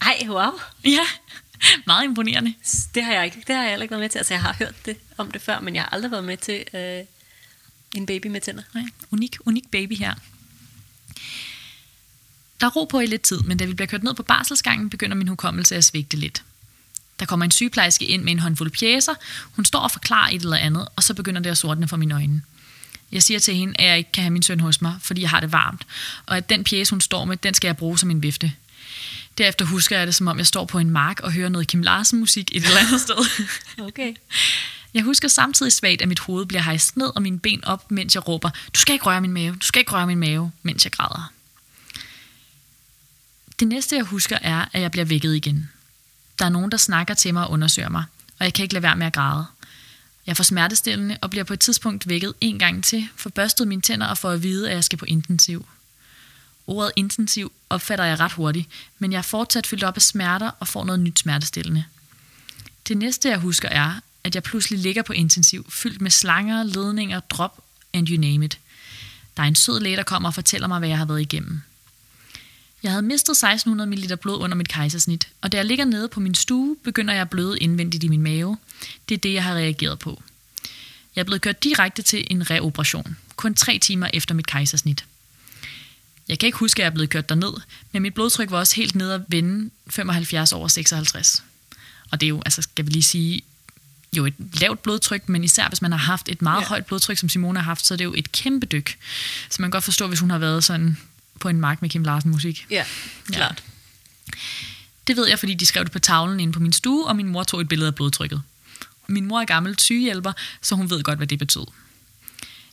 [0.00, 0.52] Ej, wow.
[0.84, 1.06] Ja,
[1.86, 2.54] meget imponerende.
[2.94, 3.42] Det har jeg ikke.
[3.46, 4.18] Det har jeg heller ikke været med til.
[4.18, 6.64] Altså, jeg har hørt det om det før, men jeg har aldrig været med til
[6.74, 7.04] øh,
[7.94, 8.62] en baby med tænder.
[8.74, 10.14] Nej, unik, unik baby her.
[12.60, 14.90] Der er ro på i lidt tid, men da vi bliver kørt ned på barselsgangen,
[14.90, 16.42] begynder min hukommelse at svigte lidt.
[17.20, 19.14] Der kommer en sygeplejerske ind med en håndfuld pjæser.
[19.56, 22.14] Hun står og forklarer et eller andet, og så begynder det at sortne for mine
[22.14, 22.42] øjne.
[23.12, 25.30] Jeg siger til hende, at jeg ikke kan have min søn hos mig, fordi jeg
[25.30, 25.86] har det varmt,
[26.26, 28.52] og at den pjæse, hun står med, den skal jeg bruge som en vifte.
[29.38, 31.82] Derefter husker jeg det, som om jeg står på en mark og hører noget Kim
[31.82, 33.48] Larsen-musik et eller andet sted.
[33.88, 34.14] Okay.
[34.94, 38.14] Jeg husker samtidig svagt, at mit hoved bliver hejst ned og mine ben op, mens
[38.14, 40.84] jeg råber, du skal ikke røre min mave, du skal ikke røre min mave, mens
[40.84, 41.32] jeg græder.
[43.60, 45.70] Det næste, jeg husker, er, at jeg bliver vækket igen.
[46.38, 48.04] Der er nogen, der snakker til mig og undersøger mig,
[48.38, 49.46] og jeg kan ikke lade være med at græde.
[50.26, 53.82] Jeg får smertestillende og bliver på et tidspunkt vækket en gang til, får børstet mine
[53.82, 55.66] tænder og får at vide, at jeg skal på intensiv.
[56.66, 58.68] Ordet intensiv opfatter jeg ret hurtigt,
[58.98, 61.84] men jeg er fortsat fyldt op af smerter og får noget nyt smertestillende.
[62.88, 67.20] Det næste, jeg husker, er, at jeg pludselig ligger på intensiv, fyldt med slanger, ledninger,
[67.20, 68.58] drop and you name it.
[69.36, 71.62] Der er en sød læge, der kommer og fortæller mig, hvad jeg har været igennem.
[72.82, 76.20] Jeg havde mistet 1600 ml blod under mit kejsersnit, og da jeg ligger nede på
[76.20, 78.56] min stue, begynder jeg at bløde indvendigt i min mave.
[79.08, 80.22] Det er det, jeg har reageret på.
[81.16, 85.04] Jeg er blevet kørt direkte til en reoperation, kun tre timer efter mit kejsersnit.
[86.28, 87.52] Jeg kan ikke huske, at jeg er blevet kørt derned,
[87.92, 91.42] men mit blodtryk var også helt nede at vende 75 over 56.
[92.10, 93.42] Og det er jo, altså skal vi lige sige,
[94.16, 96.66] jo et lavt blodtryk, men især hvis man har haft et meget ja.
[96.66, 98.98] højt blodtryk, som Simone har haft, så er det jo et kæmpe dyk.
[99.50, 100.96] Så man kan godt forstå, hvis hun har været sådan
[101.40, 102.66] på en mark med Kim Larsen musik.
[102.70, 102.84] Ja,
[103.26, 103.62] klart.
[104.26, 104.38] Ja.
[105.06, 107.28] Det ved jeg, fordi de skrev det på tavlen inde på min stue, og min
[107.28, 108.42] mor tog et billede af blodtrykket.
[109.06, 111.66] Min mor er gammel sygehjælper, så hun ved godt, hvad det betød.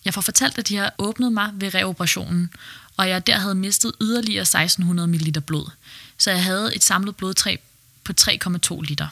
[0.06, 2.50] Jeg får fortalt, at de har åbnet mig ved reoperationen,
[2.98, 5.70] og jeg der havde mistet yderligere 1600 ml blod.
[6.18, 7.56] Så jeg havde et samlet blodtræ
[8.04, 9.08] på 3,2 liter.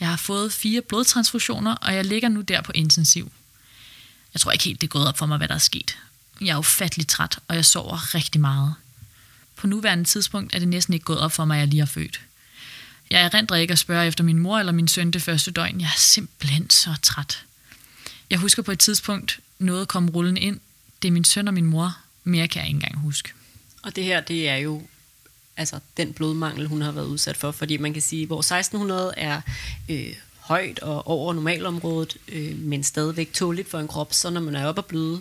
[0.00, 3.32] Jeg har fået fire blodtransfusioner, og jeg ligger nu der på intensiv.
[4.34, 5.98] Jeg tror ikke helt, det er gået op for mig, hvad der er sket.
[6.40, 8.74] Jeg er ufattelig træt, og jeg sover rigtig meget.
[9.56, 11.86] På nuværende tidspunkt er det næsten ikke gået op for mig, at jeg lige har
[11.86, 12.20] født.
[13.10, 15.80] Jeg erindrer ikke at spørge efter min mor eller min søn det første døgn.
[15.80, 17.44] Jeg er simpelthen så træt.
[18.30, 20.60] Jeg husker på et tidspunkt, noget kom rullende ind.
[21.02, 21.96] Det er min søn og min mor.
[22.24, 23.32] Mere kan jeg ikke engang huske.
[23.82, 24.82] Og det her, det er jo
[25.56, 27.50] altså, den blodmangel, hun har været udsat for.
[27.50, 29.40] Fordi man kan sige, hvor 1600 er
[29.88, 34.56] øh, højt og over normalområdet, øh, men stadigvæk tåligt for en krop, så når man
[34.56, 35.20] er oppe og bløde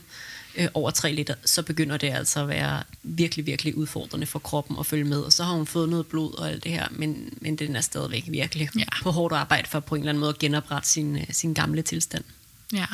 [0.56, 4.78] øh, over 3 liter, så begynder det altså at være virkelig, virkelig udfordrende for kroppen
[4.80, 5.20] at følge med.
[5.20, 7.82] Og så har hun fået noget blod og alt det her, men, men den er
[7.82, 8.84] stadigvæk virkelig Ja.
[9.04, 11.82] på hårdt arbejde for på en eller anden måde at genoprette sin, øh, sin gamle
[11.82, 12.24] tilstand.
[12.74, 12.86] Ja.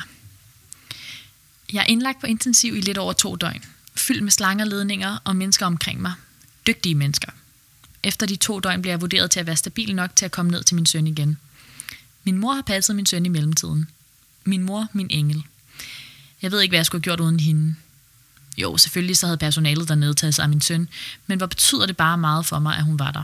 [1.74, 3.63] Jeg er indlagt på intensiv i lidt over to døgn.
[3.95, 6.13] Fyldt med slanger, ledninger og mennesker omkring mig.
[6.67, 7.32] Dygtige mennesker.
[8.04, 10.52] Efter de to døgn bliver jeg vurderet til at være stabil nok til at komme
[10.52, 11.38] ned til min søn igen.
[12.24, 13.88] Min mor har passet min søn i mellemtiden.
[14.43, 15.43] Min mor, min engel.
[16.41, 17.75] Jeg ved ikke, hvad jeg skulle have gjort uden hende.
[18.58, 20.89] Jo, selvfølgelig så havde personalet dernede taget sig af min søn,
[21.28, 23.23] men hvor betyder det bare meget for mig, at hun var der.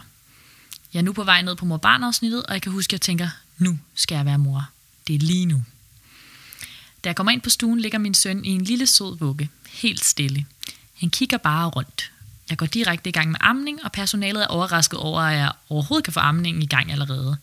[0.94, 3.30] Jeg er nu på vej ned på mor-barn-afsnittet, og jeg kan huske, at jeg tænker,
[3.58, 4.70] nu skal jeg være mor.
[5.08, 5.64] Det er lige nu.
[7.04, 10.06] Da jeg kommer ind på stuen, ligger min søn i en lille sød vugge, helt
[10.06, 10.46] stille.
[11.00, 12.12] Han kigger bare rundt.
[12.50, 16.04] Jeg går direkte i gang med amning, og personalet er overrasket over, at jeg overhovedet
[16.04, 17.38] kan få amningen i gang allerede.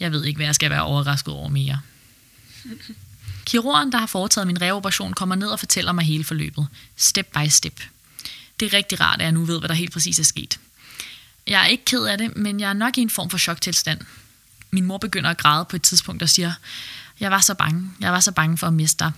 [0.00, 1.80] Jeg ved ikke, hvad jeg skal være overrasket over mere.
[3.44, 6.66] Kirurgen, der har foretaget min reoperation, kommer ned og fortæller mig hele forløbet.
[6.96, 7.80] Step by step.
[8.60, 10.60] Det er rigtig rart, at jeg nu ved, hvad der helt præcis er sket.
[11.46, 14.00] Jeg er ikke ked af det, men jeg er nok i en form for choktilstand.
[14.70, 16.52] Min mor begynder at græde på et tidspunkt og siger,
[17.20, 17.90] jeg var så bange.
[18.00, 19.12] Jeg var så bange for at miste dig.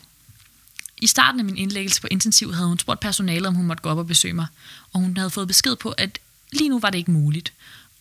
[0.98, 3.88] I starten af min indlæggelse på intensiv havde hun spurgt personalet, om hun måtte gå
[3.88, 4.46] op og besøge mig,
[4.92, 6.18] og hun havde fået besked på, at
[6.52, 7.52] lige nu var det ikke muligt,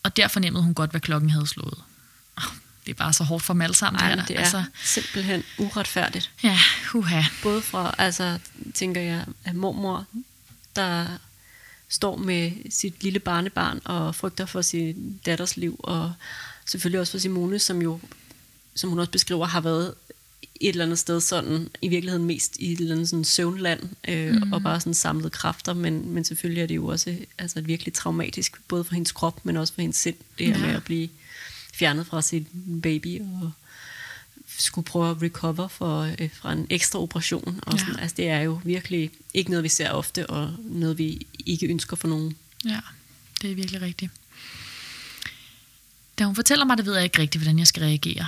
[0.03, 1.83] og der fornemmede hun godt, hvad klokken havde slået.
[2.37, 2.43] Ah,
[2.85, 4.25] det er bare så hårdt for dem alle sammen, Ej, det her.
[4.25, 4.63] det er altså...
[4.83, 6.31] simpelthen uretfærdigt.
[6.43, 6.57] Ja,
[6.91, 7.21] huha.
[7.43, 8.39] Både fra, altså,
[8.73, 10.05] tænker jeg, at mormor,
[10.75, 11.05] der
[11.89, 16.13] står med sit lille barnebarn og frygter for sin datters liv, og
[16.65, 17.99] selvfølgelig også for Simone, som jo,
[18.75, 19.93] som hun også beskriver, har været
[20.61, 24.35] et eller andet sted sådan, i virkeligheden mest i et eller andet sådan søvnland, øh,
[24.35, 24.53] mm.
[24.53, 28.57] og bare sådan samlet kræfter, men, men selvfølgelig er det jo også altså, virkelig traumatisk,
[28.67, 30.65] både for hendes krop, men også for hendes sind, det her Ja.
[30.67, 31.09] med at blive
[31.73, 32.47] fjernet fra sin
[32.83, 33.51] baby, og
[34.57, 37.59] skulle prøve at recover for, øh, fra en ekstra operation.
[37.61, 37.95] Og sådan.
[37.95, 38.01] Ja.
[38.01, 41.95] Altså, det er jo virkelig ikke noget, vi ser ofte, og noget, vi ikke ønsker
[41.95, 42.37] for nogen.
[42.65, 42.79] Ja,
[43.41, 44.11] det er virkelig rigtigt.
[46.19, 48.27] Da hun fortæller mig det, ved jeg ikke rigtigt, hvordan jeg skal reagere.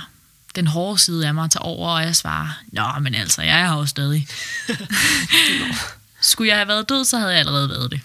[0.54, 3.66] Den hårde side af mig tager over, og jeg svarer, Nå, men altså, jeg er
[3.66, 4.28] her jo stadig.
[6.20, 8.00] Skulle jeg have været død, så havde jeg allerede været det.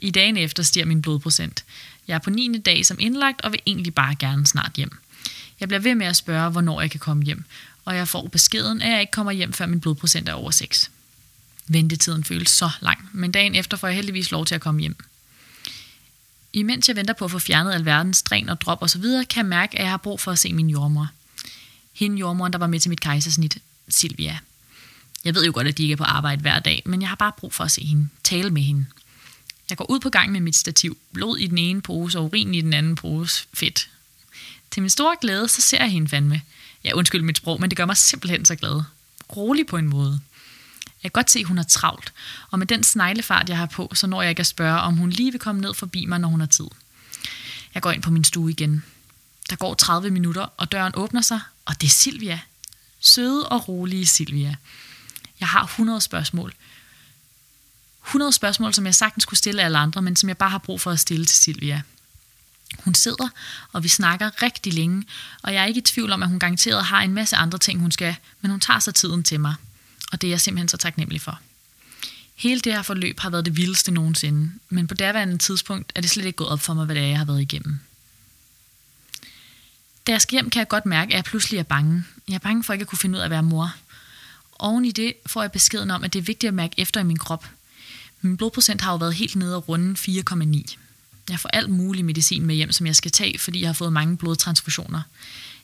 [0.00, 1.64] I dagen efter stiger min blodprocent.
[2.08, 2.58] Jeg er på 9.
[2.58, 4.98] dag som indlagt, og vil egentlig bare gerne snart hjem.
[5.60, 7.44] Jeg bliver ved med at spørge, hvornår jeg kan komme hjem,
[7.84, 10.90] og jeg får beskeden, at jeg ikke kommer hjem, før min blodprocent er over 6.
[11.66, 14.96] Ventetiden føles så lang, men dagen efter får jeg heldigvis lov til at komme hjem.
[16.52, 19.78] Imens jeg venter på at få fjernet alverdens dræn og drop osv., kan jeg mærke,
[19.78, 21.08] at jeg har brug for at se min jordmor.
[21.92, 24.38] Hende jordmoren, der var med til mit kejsersnit, Silvia.
[25.24, 27.16] Jeg ved jo godt, at de ikke er på arbejde hver dag, men jeg har
[27.16, 28.86] bare brug for at se hende, tale med hende.
[29.70, 32.54] Jeg går ud på gang med mit stativ, blod i den ene pose og urin
[32.54, 33.90] i den anden pose, fedt.
[34.70, 36.42] Til min store glæde, så ser jeg hende fandme.
[36.84, 38.82] Ja, undskyld mit sprog, men det gør mig simpelthen så glad.
[39.36, 40.20] Rolig på en måde.
[41.02, 42.12] Jeg kan godt se, at hun er travlt,
[42.50, 45.10] og med den sneglefart, jeg har på, så når jeg ikke at spørge, om hun
[45.10, 46.66] lige vil komme ned forbi mig, når hun har tid.
[47.74, 48.84] Jeg går ind på min stue igen.
[49.50, 52.40] Der går 30 minutter, og døren åbner sig, og det er Silvia.
[53.00, 54.56] Søde og rolige Silvia.
[55.40, 56.54] Jeg har 100 spørgsmål.
[58.06, 60.80] 100 spørgsmål, som jeg sagtens kunne stille alle andre, men som jeg bare har brug
[60.80, 61.82] for at stille til Silvia.
[62.78, 63.28] Hun sidder,
[63.72, 65.04] og vi snakker rigtig længe,
[65.42, 67.80] og jeg er ikke i tvivl om, at hun garanteret har en masse andre ting,
[67.80, 69.54] hun skal, men hun tager sig tiden til mig,
[70.12, 71.40] og det er jeg simpelthen så taknemmelig for.
[72.34, 76.10] Hele det her forløb har været det vildeste nogensinde, men på derværende tidspunkt er det
[76.10, 77.80] slet ikke gået op for mig, hvad det er, jeg har været igennem.
[80.06, 82.04] Da jeg skal hjem, kan jeg godt mærke, at jeg pludselig er bange.
[82.28, 83.74] Jeg er bange for ikke at kunne finde ud af at være mor.
[84.58, 87.04] Oven i det får jeg beskeden om, at det er vigtigt at mærke efter i
[87.04, 87.46] min krop.
[88.24, 90.76] Min blodprocent har jo været helt nede og runde 4,9.
[91.30, 93.92] Jeg får alt mulig medicin med hjem, som jeg skal tage, fordi jeg har fået
[93.92, 95.02] mange blodtransfusioner.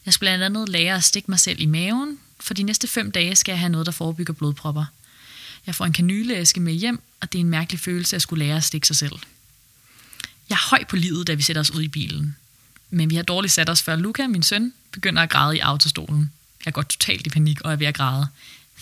[0.06, 2.18] Jeg skal blandt andet lære at stikke mig selv i maven.
[2.40, 4.84] For de næste fem dage skal jeg have noget, der forebygger blodpropper.
[5.66, 8.56] Jeg får en kanyleæske med hjem, og det er en mærkelig følelse at skulle lære
[8.56, 9.16] at stikke sig selv.
[10.48, 12.36] Jeg er høj på livet, da vi sætter os ud i bilen.
[12.90, 16.32] Men vi har dårligt sat os, før Luca, min søn, begynder at græde i autostolen.
[16.64, 18.28] Jeg går totalt i panik og er ved at græde.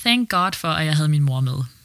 [0.01, 1.78] Thank God for, at jeg havde min mor med.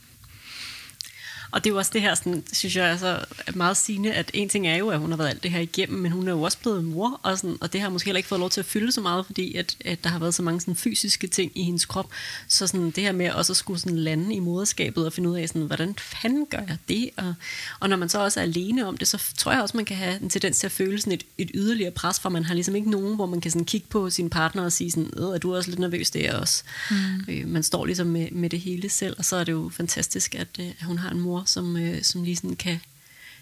[1.53, 4.31] Og det er jo også det her, sådan, synes jeg er så meget sigende, at
[4.33, 6.31] en ting er jo, at hun har været alt det her igennem, men hun er
[6.31, 8.61] jo også blevet mor, og, sådan, og det har måske heller ikke fået lov til
[8.61, 11.51] at fylde så meget, fordi at, at der har været så mange sådan, fysiske ting
[11.55, 12.09] i hendes krop.
[12.47, 15.37] Så sådan, det her med også at skulle sådan, lande i moderskabet og finde ud
[15.37, 17.09] af, sådan, hvordan fanden gør jeg det?
[17.17, 17.33] Og,
[17.79, 19.97] og når man så også er alene om det, så tror jeg også, man kan
[19.97, 22.75] have en tendens til at føle sådan et, et yderligere pres, for man har ligesom
[22.75, 25.55] ikke nogen, hvor man kan sådan, kigge på sin partner og sige, sådan, er du
[25.55, 26.63] også lidt nervøs, det er også.
[26.91, 26.95] Mm.
[27.27, 30.35] Øh, man står ligesom med, med det hele selv, og så er det jo fantastisk,
[30.35, 32.79] at, øh, at hun har en mor, som, øh, som lige sådan kan,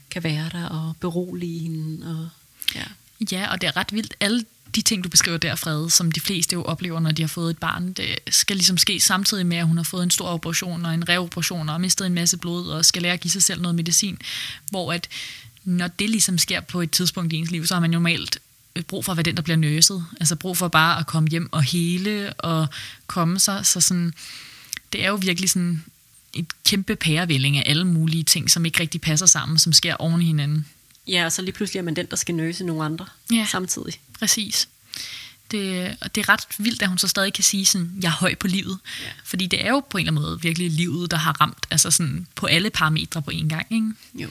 [0.10, 2.08] kan være der og berolige hende.
[2.08, 2.30] Og,
[2.76, 2.84] ja.
[3.32, 4.14] ja, og det er ret vildt.
[4.20, 7.28] Alle de ting, du beskriver der, Frede, som de fleste jo oplever, når de har
[7.28, 10.28] fået et barn, det skal ligesom ske samtidig med, at hun har fået en stor
[10.28, 13.44] operation og en reoperation og mistet en masse blod og skal lære at give sig
[13.44, 14.18] selv noget medicin.
[14.70, 15.08] Hvor at
[15.64, 18.40] når det ligesom sker på et tidspunkt i ens liv, så har man normalt
[18.76, 20.06] øh, brug for at være den, der bliver nøset.
[20.20, 22.68] Altså brug for bare at komme hjem og hele og
[23.08, 23.66] komme sig.
[23.66, 24.14] Så sådan,
[24.94, 25.84] det er jo virkelig sådan
[26.34, 30.22] et kæmpe pærevælling af alle mulige ting, som ikke rigtig passer sammen, som sker oven
[30.22, 30.65] i hinanden.
[31.08, 33.94] Ja, og så lige pludselig er man den, der skal nøse nogle andre ja, samtidig.
[34.20, 34.70] Præcis.
[35.52, 38.12] Det, og det er ret vildt, at hun så stadig kan sige sådan, jeg er
[38.12, 38.80] høj på livet.
[39.04, 39.12] Ja.
[39.24, 41.91] Fordi det er jo på en eller anden måde virkelig livet, der har ramt altså
[41.91, 43.67] sådan, på alle parametre på en gang.
[43.70, 43.91] Ikke?
[44.15, 44.30] Jo.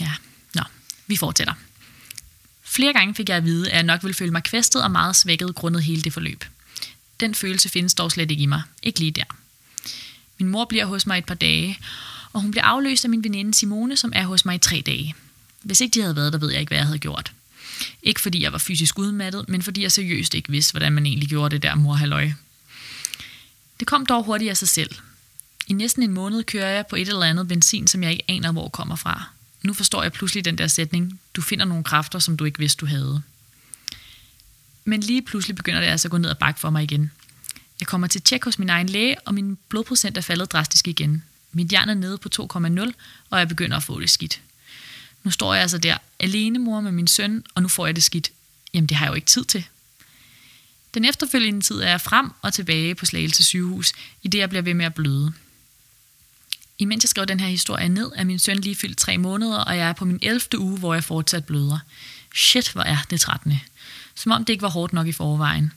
[0.00, 0.12] Ja,
[0.54, 0.62] nå,
[1.06, 1.54] vi fortsætter.
[2.62, 5.16] Flere gange fik jeg at vide, at jeg nok ville føle mig kvæstet og meget
[5.16, 6.44] svækket grundet hele det forløb.
[7.20, 8.62] Den følelse findes dog slet ikke i mig.
[8.82, 9.24] Ikke lige der.
[10.38, 11.78] Min mor bliver hos mig et par dage,
[12.32, 15.14] og hun bliver afløst af min veninde Simone, som er hos mig i tre dage.
[15.62, 17.32] Hvis ikke de havde været der, ved jeg ikke, hvad jeg havde gjort.
[18.02, 21.28] Ikke fordi jeg var fysisk udmattet, men fordi jeg seriøst ikke vidste, hvordan man egentlig
[21.28, 22.30] gjorde det der morhalløj.
[23.80, 24.90] Det kom dog hurtigt af sig selv.
[25.66, 28.52] I næsten en måned kører jeg på et eller andet benzin, som jeg ikke aner,
[28.52, 29.28] hvor kommer fra.
[29.62, 32.80] Nu forstår jeg pludselig den der sætning, du finder nogle kræfter, som du ikke vidste,
[32.80, 33.22] du havde.
[34.84, 37.10] Men lige pludselig begynder det altså at gå ned og bakke for mig igen.
[37.80, 41.24] Jeg kommer til tjek hos min egen læge, og min blodprocent er faldet drastisk igen.
[41.52, 42.92] Mit jern er nede på 2,0,
[43.30, 44.40] og jeg begynder at få det skidt.
[45.22, 48.04] Nu står jeg altså der, alene mor med min søn, og nu får jeg det
[48.04, 48.30] skidt.
[48.74, 49.64] Jamen, det har jeg jo ikke tid til.
[50.94, 54.62] Den efterfølgende tid er jeg frem og tilbage på Slagelse sygehus, i det jeg bliver
[54.62, 55.32] ved med at bløde.
[56.78, 59.76] Imens jeg skrev den her historie ned, er min søn lige fyldt tre måneder, og
[59.76, 60.58] jeg er på min 11.
[60.58, 61.78] uge, hvor jeg fortsat bløder.
[62.34, 63.60] Shit, hvor er det trættende.
[64.14, 65.72] Som om det ikke var hårdt nok i forvejen.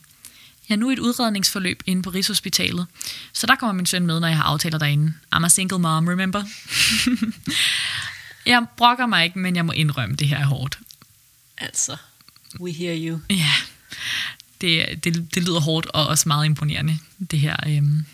[0.70, 2.86] Jeg er nu i et udredningsforløb inde på Rigshospitalet,
[3.32, 5.14] så der kommer min søn med, når jeg har aftaler derinde.
[5.34, 6.42] I'm a single mom, remember?
[8.46, 10.78] jeg brokker mig ikke, men jeg må indrømme, det her er hårdt.
[11.58, 11.96] Altså,
[12.60, 13.20] we hear you.
[13.30, 13.52] Ja,
[14.60, 16.98] det, det, det lyder hårdt og også meget imponerende,
[17.30, 18.04] det her øhm,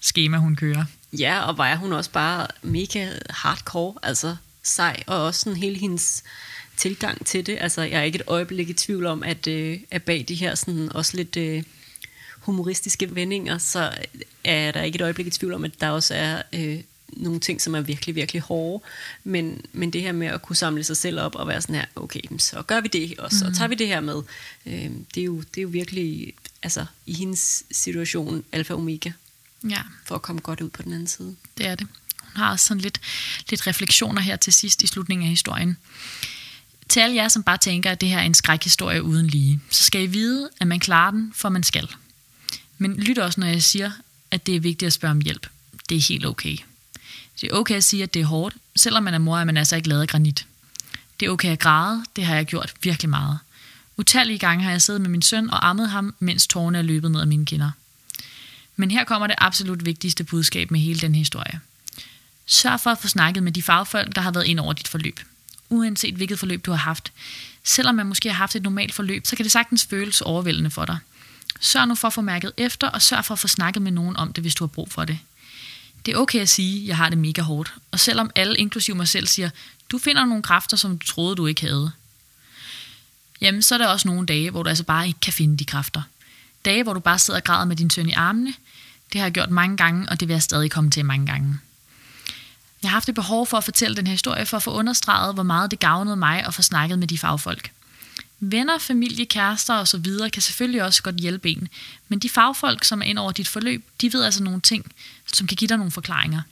[0.00, 0.84] schema, hun kører.
[1.12, 6.22] Ja, og var hun også bare mega hardcore, altså sej, og også sådan hele hendes
[6.76, 7.58] tilgang til det.
[7.60, 10.54] Altså, jeg er ikke et øjeblik i tvivl om, at, øh, at bag de her
[10.54, 11.62] sådan også lidt øh,
[12.50, 13.92] humoristiske vendinger, så
[14.44, 16.80] er der ikke et øjeblik i tvivl om, at der også er øh,
[17.12, 18.84] nogle ting, som er virkelig, virkelig hårde.
[19.24, 21.84] Men, men det her med at kunne samle sig selv op og være sådan her,
[21.96, 23.50] okay, så gør vi det også, mm.
[23.50, 24.22] og tager vi det her med.
[24.66, 29.12] Øh, det, er jo, det er jo virkelig, altså i hendes situation, alfa omega.
[29.68, 29.80] Ja.
[30.04, 31.36] For at komme godt ud på den anden side.
[31.58, 31.86] Det er det.
[32.22, 33.00] Hun har også sådan lidt,
[33.50, 35.76] lidt refleksioner her til sidst i slutningen af historien.
[36.88, 39.82] Til alle jer, som bare tænker, at det her er en skrækhistorie uden lige, så
[39.82, 41.88] skal I vide, at man klarer den, for man skal.
[42.82, 43.90] Men lyt også, når jeg siger,
[44.30, 45.46] at det er vigtigt at spørge om hjælp.
[45.88, 46.56] Det er helt okay.
[47.40, 49.56] Det er okay at sige, at det er hårdt, selvom man er mor, er man
[49.56, 50.46] altså ikke lavet af granit.
[51.20, 53.38] Det er okay at græde, det har jeg gjort virkelig meget.
[53.96, 57.10] Utallige gange har jeg siddet med min søn og ammet ham, mens tårerne er løbet
[57.10, 57.70] ned af mine kinder.
[58.76, 61.60] Men her kommer det absolut vigtigste budskab med hele den historie.
[62.46, 65.20] Sørg for at få snakket med de fagfolk, der har været ind over dit forløb.
[65.68, 67.12] Uanset hvilket forløb du har haft.
[67.64, 70.84] Selvom man måske har haft et normalt forløb, så kan det sagtens føles overvældende for
[70.84, 70.98] dig.
[71.60, 74.16] Sørg nu for at få mærket efter, og sørg for at få snakket med nogen
[74.16, 75.18] om det, hvis du har brug for det.
[76.06, 77.74] Det er okay at sige, at jeg har det mega hårdt.
[77.90, 79.50] Og selvom alle, inklusive mig selv, siger,
[79.90, 81.92] du finder nogle kræfter, som du troede, du ikke havde.
[83.40, 85.64] Jamen, så er der også nogle dage, hvor du altså bare ikke kan finde de
[85.64, 86.02] kræfter.
[86.64, 88.54] Dage, hvor du bare sidder og græder med din søn i armene.
[89.12, 91.58] Det har jeg gjort mange gange, og det vil jeg stadig komme til mange gange.
[92.82, 95.34] Jeg har haft et behov for at fortælle den her historie, for at få understreget,
[95.34, 97.70] hvor meget det gavnede mig at få snakket med de fagfolk.
[98.40, 101.68] Venner, familie, kærester og så videre kan selvfølgelig også godt hjælpe en,
[102.08, 104.92] men de fagfolk, som er ind over dit forløb, de ved altså nogle ting,
[105.32, 106.42] som kan give dig nogle forklaringer.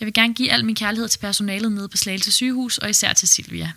[0.00, 3.12] Jeg vil gerne give al min kærlighed til personalet nede på Slagelse sygehus, og især
[3.12, 3.72] til Silvia.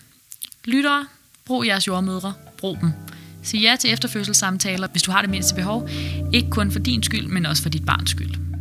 [0.66, 1.08] Lyttere,
[1.46, 2.92] brug jeres jordmødre, brug dem.
[3.44, 5.90] Sig ja til efterfødselssamtaler, hvis du har det mindste behov,
[6.34, 8.61] ikke kun for din skyld, men også for dit barns skyld.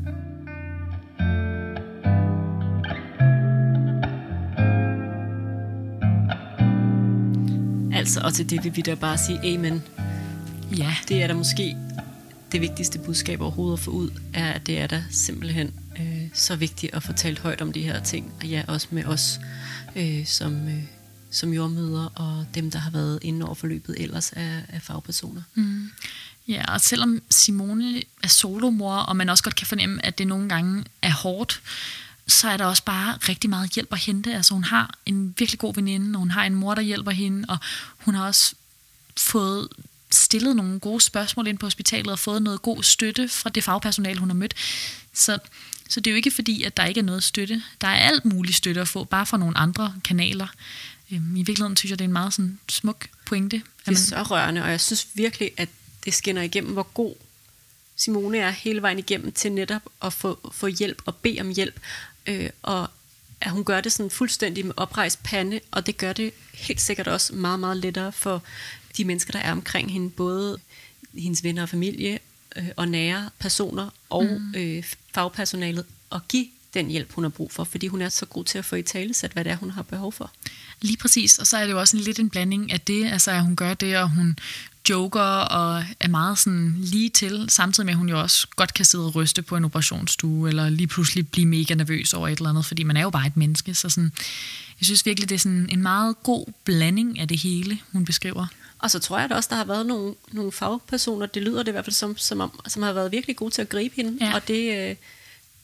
[8.01, 9.83] Altså, og til det vil vi da bare sige amen.
[10.77, 11.77] Ja, Det er da måske
[12.53, 16.57] det vigtigste budskab overhovedet at få ud, er, at det er da simpelthen øh, så
[16.57, 18.33] vigtigt at få talt højt om de her ting.
[18.41, 19.41] Og ja, også med os
[19.97, 20.83] øh, som, øh,
[21.31, 25.43] som jordmøder og dem, der har været inde over forløbet ellers af, af fagpersoner.
[25.55, 25.91] Mm.
[26.49, 30.49] Ja, og selvom Simone er solomor, og man også godt kan fornemme, at det nogle
[30.49, 31.63] gange er hårdt,
[32.31, 34.35] så er der også bare rigtig meget hjælp at hente.
[34.35, 37.45] Altså hun har en virkelig god veninde, og hun har en mor, der hjælper hende,
[37.49, 37.59] og
[37.99, 38.55] hun har også
[39.17, 39.69] fået
[40.11, 44.19] stillet nogle gode spørgsmål ind på hospitalet og fået noget god støtte fra det fagpersonale,
[44.19, 44.55] hun har mødt.
[45.13, 45.39] Så,
[45.89, 47.63] så det er jo ikke fordi, at der ikke er noget støtte.
[47.81, 50.47] Der er alt muligt støtte at få, bare fra nogle andre kanaler.
[51.13, 53.57] Øhm, I virkeligheden synes jeg, det er en meget sådan, smuk pointe.
[53.57, 55.69] at Det er så rørende, og jeg synes virkelig, at
[56.05, 57.15] det skinner igennem, hvor god
[58.01, 61.81] Simone er hele vejen igennem til netop at få, få hjælp og bede om hjælp.
[62.31, 62.89] Øh, og
[63.41, 67.09] at hun gør det sådan fuldstændig med oprejst pande, og det gør det helt sikkert
[67.09, 68.43] også meget, meget lettere for
[68.97, 70.59] de mennesker, der er omkring hende, både
[71.15, 72.19] hendes venner og familie
[72.57, 74.55] øh, og nære personer og mm.
[74.57, 78.45] øh, fagpersonalet, at give den hjælp, hun har brug for, fordi hun er så god
[78.45, 80.31] til at få i tale sat, hvad det er, hun har behov for.
[80.81, 83.31] Lige præcis, og så er det jo også en lidt en blanding af det, altså
[83.31, 84.39] at hun gør det, og hun
[84.89, 88.85] joker og er meget sådan lige til, samtidig med at hun jo også godt kan
[88.85, 92.51] sidde og ryste på en operationsstue, eller lige pludselig blive mega nervøs over et eller
[92.51, 94.13] andet, fordi man er jo bare et menneske, så sådan,
[94.81, 98.47] jeg synes virkelig, det er sådan en meget god blanding af det hele, hun beskriver.
[98.79, 101.69] Og så tror jeg da også, der har været nogle, nogle fagpersoner, det lyder det
[101.69, 104.19] i hvert fald som, som om, som har været virkelig gode til at gribe hende,
[104.27, 104.35] Ja.
[104.35, 104.97] og det, øh,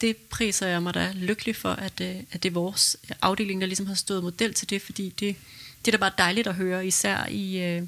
[0.01, 3.67] det priser jeg mig da lykkelig for, at, øh, at det er vores afdeling, der
[3.67, 5.37] ligesom har stået model til det, fordi det,
[5.85, 7.83] det er da bare dejligt at høre, især i øh,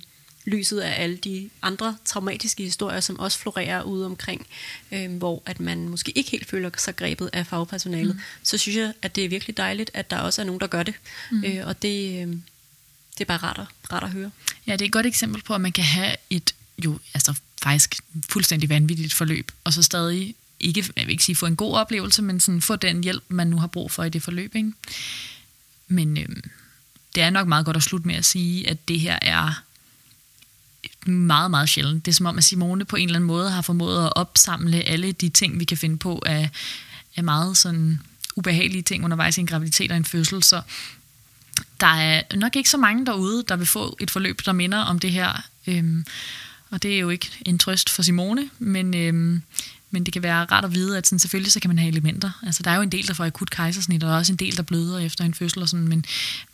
[0.49, 4.47] lyset af alle de andre traumatiske historier, som også florerer ude omkring,
[4.93, 8.15] øh, hvor at man måske ikke helt føler sig grebet af fagpersonalet.
[8.15, 8.21] Mm.
[8.43, 10.83] Så synes jeg, at det er virkelig dejligt, at der også er nogen, der gør
[10.83, 10.95] det,
[11.31, 11.45] mm.
[11.45, 12.29] øh, og det, øh,
[13.15, 14.31] det er bare rart at, rart at høre.
[14.67, 18.01] Ja, det er et godt eksempel på, at man kan have et jo altså faktisk
[18.29, 22.23] fuldstændig vanvittigt forløb, og så stadig ikke, jeg vil ikke sige få en god oplevelse,
[22.23, 24.55] men sådan få den hjælp, man nu har brug for i det forløb.
[24.55, 24.73] Ikke?
[25.89, 26.43] Men øhm,
[27.15, 29.63] det er nok meget godt at slutte med at sige, at det her er
[31.11, 32.07] meget, meget sjældent.
[32.07, 34.83] Det er som om, at Simone på en eller anden måde har formået at opsamle
[34.83, 36.51] alle de ting, vi kan finde på af,
[37.17, 38.01] af meget sådan
[38.37, 40.43] ubehagelige ting undervejs i en graviditet og en fødsel.
[40.43, 40.63] Så
[41.81, 44.99] der er nok ikke så mange derude, der vil få et forløb, der minder om
[44.99, 45.43] det her.
[45.67, 46.05] Øhm,
[46.71, 49.43] og det er jo ikke en trøst for Simone, men, øhm,
[49.91, 52.31] men det kan være rart at vide, at sådan, selvfølgelig så kan man have elementer.
[52.47, 54.37] Altså, der er jo en del, der får akut kejsersnit, og der er også en
[54.37, 56.05] del, der bløder efter en fødsel, og sådan, men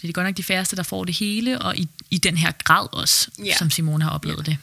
[0.03, 2.53] det er godt nok de færreste, der får det hele, og i, i den her
[2.65, 3.57] grad også, Ja.
[3.59, 4.57] som Simone har oplevet det.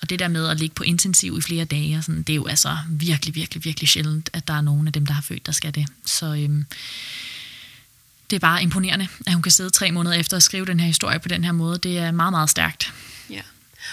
[0.00, 2.36] Og det der med at ligge på intensiv i flere dage, og sådan, det er
[2.36, 5.46] jo altså virkelig, virkelig, virkelig sjældent, at der er nogen af dem, der har født,
[5.46, 5.86] der skal det.
[6.04, 6.64] Så øhm,
[8.30, 10.86] det er bare imponerende, at hun kan sidde tre måneder efter at skrive den her
[10.86, 11.78] historie på den her måde.
[11.78, 12.92] Det er meget, meget stærkt.
[13.30, 13.40] Ja.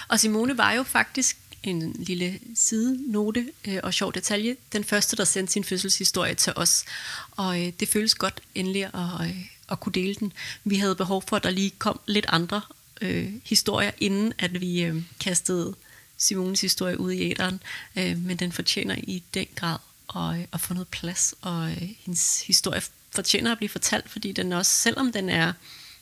[0.08, 5.24] Og Simone var jo faktisk en lille sidenote øh, og sjov detalje, den første, der
[5.24, 6.86] sendte sin fødselshistorie til os.
[7.32, 10.34] Og øh, det føles godt endelig at, øh, at kunne dele den.
[10.64, 12.62] Vi havde behov for, at der lige kom lidt andre
[13.02, 15.76] øh, historier, inden at vi øh, kastede
[16.18, 17.62] Simones historie ud i æderen.
[17.96, 19.78] Øh, men den fortjener i den grad
[20.16, 22.82] at, øh, at få noget plads, og øh, hendes historie
[23.12, 25.54] fortjener at blive fortalt, fordi den også, selvom den er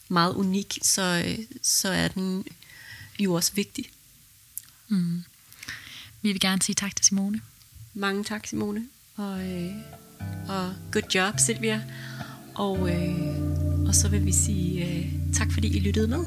[0.08, 2.46] meget unik, så, øh, så er den
[3.20, 3.90] jo også vigtig.
[4.88, 5.24] Mm.
[6.22, 7.42] Vi vil gerne sige tak til Simone.
[7.94, 8.88] Mange tak, Simone.
[9.16, 9.72] Og, øh,
[10.48, 11.82] og good job, Silvia.
[12.56, 16.26] Og, øh, og så vil vi sige øh, tak, fordi I lyttede med.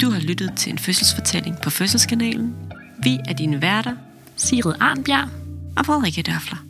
[0.00, 2.56] Du har lyttet til en fødselsfortælling på Fødselskanalen.
[3.02, 3.96] Vi er dine værter,
[4.36, 5.28] Sigrid Arnbjerg.
[5.76, 6.69] og Frederikke Dørfler.